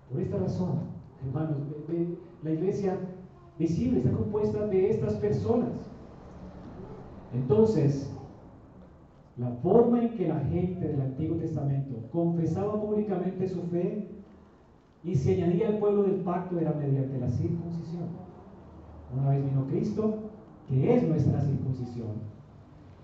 [0.09, 0.79] Por esta razón,
[1.25, 1.57] hermanos,
[2.43, 2.97] la iglesia
[3.59, 5.73] visible, está compuesta de estas personas.
[7.33, 8.09] Entonces,
[9.37, 14.12] la forma en que la gente del Antiguo Testamento confesaba públicamente su fe
[15.03, 18.07] y se añadía al pueblo del pacto era mediante la circuncisión.
[19.15, 20.15] Una vez vino Cristo,
[20.67, 22.33] que es nuestra circuncisión,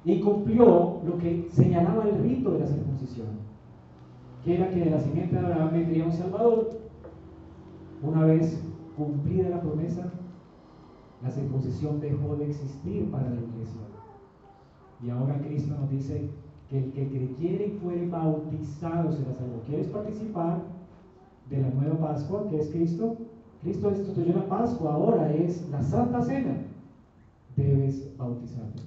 [0.06, 3.28] y cumplió lo que señalaba el rito de la circuncisión,
[4.43, 6.70] que era que de la simiente de vendría un Salvador.
[8.02, 8.64] Una vez
[8.95, 10.10] cumplida la promesa,
[11.22, 13.82] la circuncisión dejó de existir para la iglesia.
[15.04, 16.30] Y ahora Cristo nos dice
[16.70, 19.64] que el que creyere y fuere bautizado será salvo.
[19.68, 20.62] ¿Quieres participar
[21.50, 23.18] de la nueva Pascua que es Cristo?
[23.62, 26.56] Cristo instituyó la Pascua, ahora es la Santa Cena.
[27.56, 28.84] Debes bautizarte.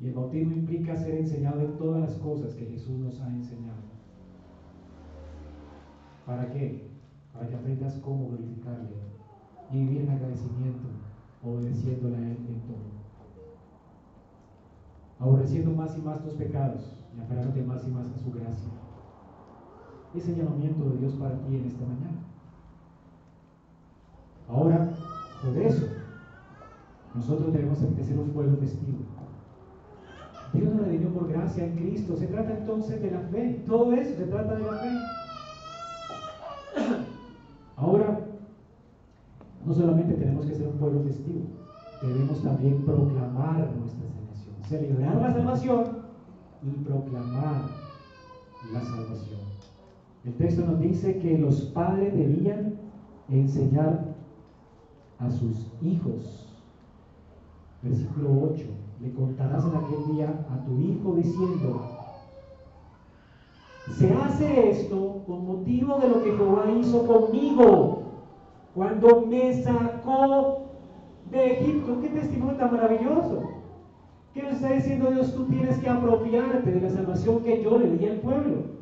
[0.00, 3.82] Y el bautismo implica ser enseñado en todas las cosas que Jesús nos ha enseñado.
[6.26, 6.88] ¿Para qué?
[7.32, 8.90] Para que aprendas cómo glorificarle
[9.72, 10.88] y vivir en agradecimiento,
[11.42, 12.92] obedeciéndole a Él en todo.
[15.18, 18.70] Aborreciendo más y más tus pecados y aferrándote más y más a su gracia.
[20.14, 22.20] Ese llamamiento de Dios para ti en esta mañana.
[24.48, 24.92] Ahora,
[25.42, 25.86] por eso,
[27.14, 28.98] nosotros debemos ser un pueblo testigo.
[30.52, 32.16] Dios nos redimió por gracia en Cristo.
[32.16, 33.64] Se trata entonces de la fe.
[33.66, 34.98] Todo eso se trata de la fe.
[37.76, 38.20] Ahora,
[39.64, 41.46] no solamente tenemos que ser un pueblo testigo,
[42.00, 45.84] debemos también proclamar nuestra salvación, celebrar la salvación
[46.62, 47.62] y proclamar
[48.72, 49.40] la salvación.
[50.24, 52.74] El texto nos dice que los padres debían
[53.28, 54.14] enseñar
[55.18, 56.48] a sus hijos.
[57.82, 58.64] Versículo 8.
[59.02, 61.80] Le contarás en aquel día a tu hijo diciendo,
[63.90, 68.02] se hace esto con motivo de lo que Jehová hizo conmigo
[68.74, 70.66] cuando me sacó
[71.32, 72.00] de Egipto.
[72.00, 73.42] Qué testimonio tan maravilloso.
[74.32, 75.34] ¿Qué nos está diciendo Dios?
[75.34, 78.81] Tú tienes que apropiarte de la salvación que yo le di al pueblo.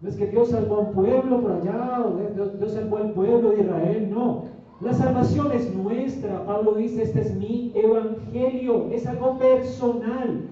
[0.00, 3.12] No es que Dios salvó a un pueblo por allá, o Dios, Dios salvó al
[3.12, 4.44] pueblo de Israel, no.
[4.80, 6.44] La salvación es nuestra.
[6.44, 10.48] Pablo dice, este es mi evangelio, es algo personal.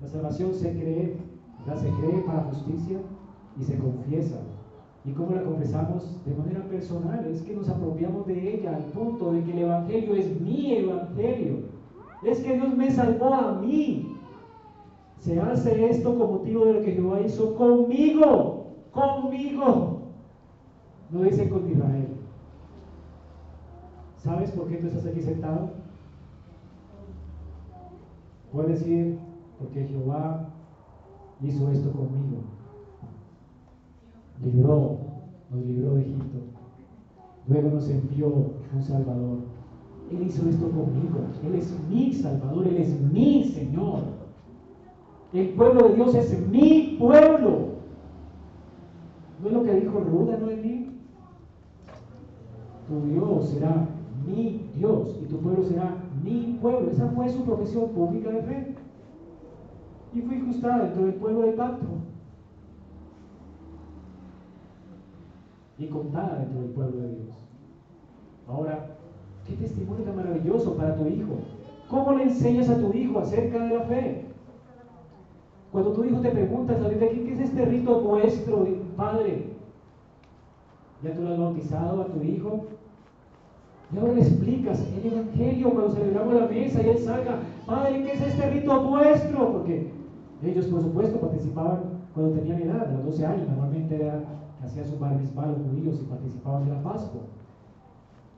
[0.00, 1.16] La salvación se cree,
[1.76, 2.98] se cree para justicia
[3.58, 4.38] y se confiesa
[5.08, 6.20] ¿Y cómo la confesamos?
[6.26, 10.14] De manera personal, es que nos apropiamos de ella al punto de que el Evangelio
[10.14, 11.60] es mi Evangelio.
[12.24, 14.14] Es que Dios me salvó a mí.
[15.18, 18.57] Se hace esto con motivo de lo que Jehová hizo conmigo,
[18.98, 20.02] conmigo.
[21.10, 22.08] No dice con Israel.
[24.16, 25.70] ¿Sabes por qué tú estás aquí sentado?
[28.52, 29.18] Puedes decir,
[29.58, 30.48] porque Jehová
[31.40, 32.42] hizo esto conmigo
[34.44, 34.98] libró,
[35.50, 36.38] nos libró de Egipto.
[37.48, 38.28] Luego nos envió
[38.74, 39.38] un Salvador.
[40.10, 41.20] Él hizo esto conmigo.
[41.44, 44.00] Él es mi Salvador, Él es mi Señor.
[45.32, 47.67] El pueblo de Dios es mi pueblo.
[49.40, 50.90] ¿No es lo que dijo Ruda, no es mí?
[52.88, 53.88] Tu Dios será
[54.26, 56.90] mi Dios y tu pueblo será mi pueblo.
[56.90, 58.74] Esa fue su profesión pública de fe.
[60.14, 61.86] Y fue ajustada dentro del pueblo de pacto.
[65.78, 67.36] y contada dentro del pueblo de Dios.
[68.48, 68.96] Ahora,
[69.46, 71.38] qué testimonio tan maravilloso para tu hijo.
[71.88, 74.24] ¿Cómo le enseñas a tu hijo acerca de la fe?
[75.72, 78.66] Cuando tu hijo te pregunta, ¿qué es este rito nuestro,
[78.96, 79.52] padre?
[81.02, 82.66] ¿Ya tú lo has bautizado a tu hijo?
[83.92, 88.12] Y ahora le explicas el Evangelio cuando celebramos la mesa y él salga, Padre, ¿qué
[88.12, 89.52] es este rito vuestro?
[89.52, 89.90] Porque
[90.42, 91.80] ellos, por supuesto, participaban
[92.14, 94.24] cuando tenían edad, a los 12 años, normalmente era,
[94.84, 97.22] su bar los judíos y participaban de la Pascua.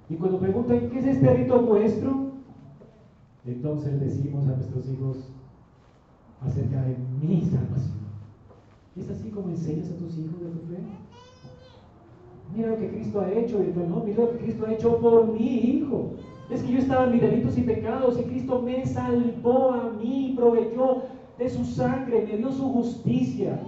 [0.08, 2.30] Y cuando preguntan, ¿qué es este rito vuestro?
[3.44, 5.32] Entonces decimos a nuestros hijos
[6.42, 8.00] acerca de mi salvación.
[8.96, 10.78] ¿Es así como enseñas a tus hijos de tu fe?
[12.54, 13.62] Mira lo que Cristo ha hecho.
[13.62, 16.14] Y no, mira lo que Cristo ha hecho por mi hijo.
[16.50, 20.34] Es que yo estaba en mis delitos y pecados y Cristo me salvó a mí,
[20.36, 21.04] proveyó
[21.38, 23.60] de su sangre, me dio su justicia.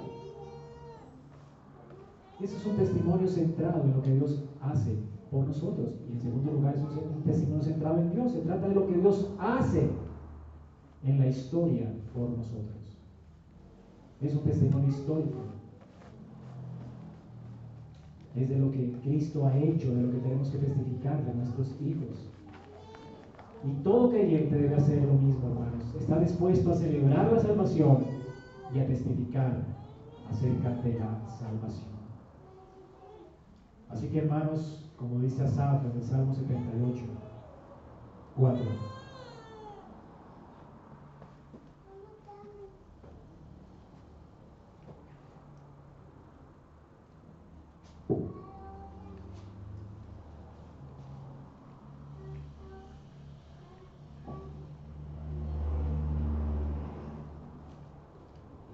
[2.40, 4.96] Ese es un testimonio centrado en lo que Dios hace
[5.30, 5.90] por nosotros.
[6.08, 8.32] Y en segundo lugar, es un testimonio centrado en Dios.
[8.32, 9.88] Se trata de lo que Dios hace
[11.04, 12.81] en la historia por nosotros.
[14.22, 15.52] Es un testimonio histórico
[18.34, 21.68] es de lo que Cristo ha hecho, de lo que tenemos que testificar de nuestros
[21.82, 22.30] hijos.
[23.64, 25.94] Y todo creyente debe hacer lo mismo, hermanos.
[26.00, 28.04] Está dispuesto a celebrar la salvación
[28.74, 29.64] y a testificar
[30.30, 31.92] acerca de la salvación.
[33.90, 37.02] Así que, hermanos, como dice Asaf en el Salmo 78,
[38.36, 39.01] 4.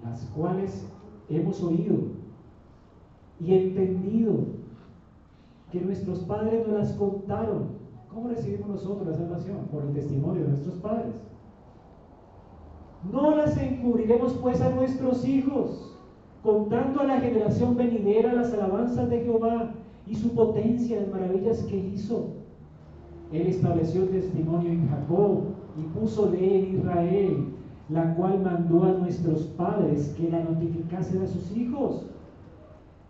[0.03, 0.87] Las cuales
[1.29, 1.95] hemos oído
[3.39, 4.33] y entendido
[5.71, 7.79] que nuestros padres nos las contaron.
[8.13, 9.67] ¿Cómo recibimos nosotros la salvación?
[9.71, 11.13] Por el testimonio de nuestros padres.
[13.11, 15.98] No las encubriremos pues a nuestros hijos
[16.43, 19.71] contando a la generación venidera las alabanzas de Jehová
[20.07, 22.27] y su potencia, las maravillas que hizo.
[23.31, 25.41] Él estableció testimonio en Jacob
[25.77, 27.45] y puso ley en Israel,
[27.89, 32.05] la cual mandó a nuestros padres que la notificasen a sus hijos,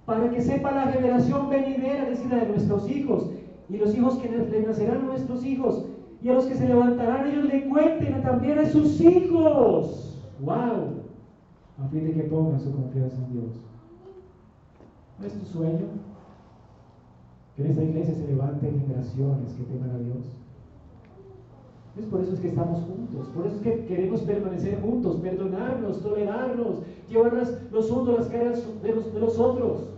[0.06, 3.30] para que sepa la generación venidera, es decir, de nuestros hijos,
[3.69, 5.85] y los hijos que le nacerán a nuestros hijos,
[6.22, 10.18] y a los que se levantarán ellos le cuenten también a sus hijos.
[10.41, 10.98] ¡Wow!
[11.84, 13.51] A fin de que pongan su confianza en Dios.
[15.19, 15.88] ¿No es tu sueño?
[17.56, 20.26] Que en esta iglesia se levanten generaciones que teman a Dios.
[21.97, 26.01] Es por eso es que estamos juntos, por eso es que queremos permanecer juntos, perdonarnos,
[26.01, 26.80] tolerarnos,
[27.10, 27.34] llevar
[27.72, 29.89] los unos las caras de los, de los otros.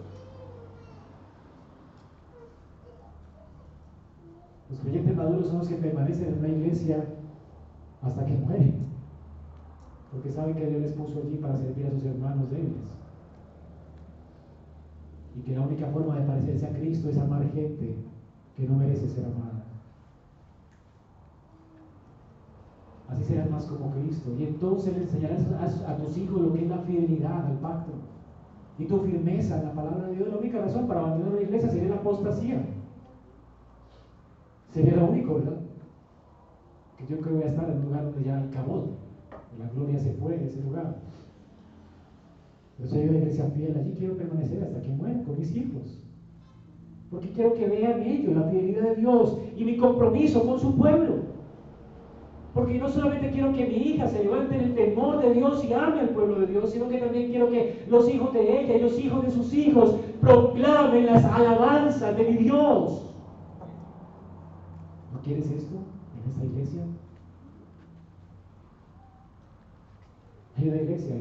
[4.69, 7.05] Los creyentes maduros son los que permanecen en una iglesia
[8.01, 8.90] hasta que mueren
[10.11, 12.83] porque saben que Dios les puso allí para servir a sus hermanos débiles.
[15.35, 17.95] Y que la única forma de parecerse a Cristo es amar gente
[18.57, 19.63] que no merece ser amada.
[23.07, 24.31] Así serás más como Cristo.
[24.37, 25.45] Y entonces le enseñarás
[25.87, 27.91] a, tus hijos lo que es la fidelidad al pacto.
[28.77, 30.29] Y tu firmeza en la palabra de Dios.
[30.29, 32.61] La única razón para abandonar la iglesia sería la apostasía.
[34.73, 35.59] Sería lo único, ¿verdad?
[36.97, 39.00] Que yo creo que voy a estar en un lugar donde ya acabó
[39.59, 40.97] la gloria se fue de ese lugar.
[42.79, 45.99] Yo soy una iglesia fiel, allí quiero permanecer hasta que muera con mis hijos.
[47.11, 51.31] Porque quiero que vean ellos la fidelidad de Dios y mi compromiso con su pueblo.
[52.53, 55.73] Porque no solamente quiero que mi hija se levante en el temor de Dios y
[55.73, 58.81] ame al pueblo de Dios, sino que también quiero que los hijos de ella y
[58.81, 63.09] los hijos de sus hijos proclamen las alabanzas de mi Dios.
[65.13, 66.81] ¿No quieres esto en esta iglesia?
[70.63, 71.15] Una iglesia,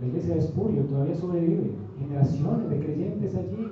[0.00, 3.68] la iglesia de Espurio todavía sobrevive, generaciones de creyentes allí.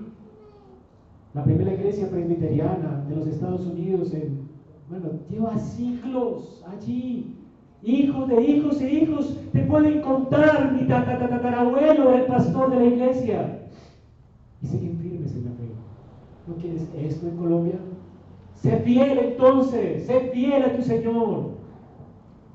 [1.35, 4.49] La primera iglesia presbiteriana de los Estados Unidos, en,
[4.89, 7.37] bueno, lleva siglos allí.
[7.83, 13.63] Hijos de hijos e hijos te pueden contar, mi tatarabuelo el pastor de la iglesia.
[14.63, 15.65] Y siguen firmes en la fe.
[16.47, 17.81] ¿No quieres esto en Colombia?
[18.55, 21.50] Sé fiel entonces, sé fiel a tu Señor.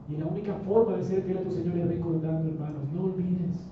[0.08, 3.68] Y la única forma de ser fiel a tu Señor es recordando, hermanos, no olvides.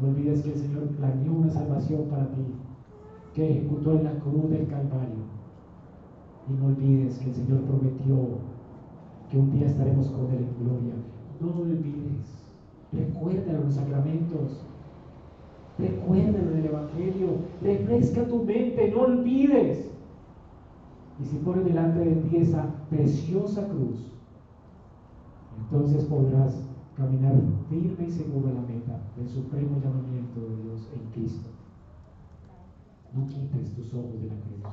[0.00, 2.42] No olvides que el Señor planeó una salvación para ti,
[3.34, 5.22] que ejecutó en la cruz del Calvario.
[6.48, 8.16] Y no olvides que el Señor prometió
[9.30, 10.94] que un día estaremos con Él en gloria.
[11.40, 12.42] No olvides.
[12.92, 14.60] Recuérdalo los sacramentos.
[15.78, 17.28] Recuérdalo el Evangelio.
[17.62, 18.92] Refresca tu mente.
[18.94, 19.90] No olvides.
[21.20, 24.12] Y si pones delante de ti esa preciosa cruz,
[25.62, 26.54] entonces podrás
[26.96, 27.34] caminar
[27.70, 31.48] firme y seguro a la meta del supremo llamamiento de Dios en Cristo.
[33.14, 34.72] No quites tus ojos de la cruz.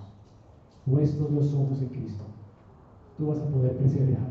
[0.85, 2.23] puestos los ojos en Cristo,
[3.17, 4.29] tú vas a poder perseverar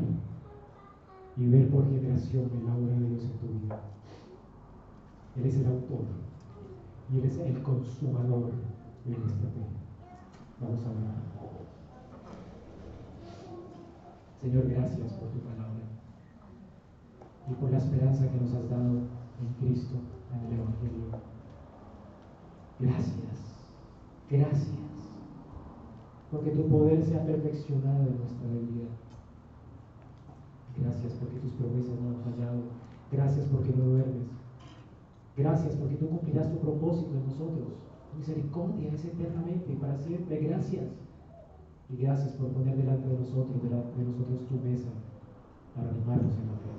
[1.37, 3.79] y ver por generación la obra de Dios en tu vida.
[5.37, 6.05] Él es el autor
[7.11, 8.51] y Él es el consumador
[9.05, 9.65] de nuestra fe.
[10.59, 11.29] Vamos a orar.
[14.41, 15.68] Señor, gracias por tu palabra
[17.49, 18.99] y por la esperanza que nos has dado
[19.41, 19.95] en Cristo,
[20.33, 21.05] en el Evangelio.
[22.79, 23.67] Gracias,
[24.29, 24.77] gracias,
[26.31, 28.87] porque tu poder se ha perfeccionado en nuestra vida.
[30.77, 32.61] Gracias porque tus promesas no han fallado.
[33.11, 34.27] Gracias porque no duermes.
[35.35, 37.67] Gracias porque tú cumplirás tu propósito en nosotros.
[38.17, 40.39] misericordia es eternamente y para siempre.
[40.39, 40.85] Gracias.
[41.89, 44.89] Y gracias por poner delante de nosotros, delante de nosotros tu mesa
[45.75, 46.78] para animarnos en la fe.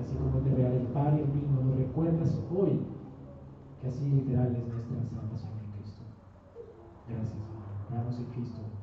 [0.00, 2.80] Así como te y el vino, nos recuerdas hoy
[3.80, 6.02] que así literal es nuestra salvación en Cristo.
[7.08, 7.46] Gracias, Señor.
[7.90, 8.77] Oramos en Cristo.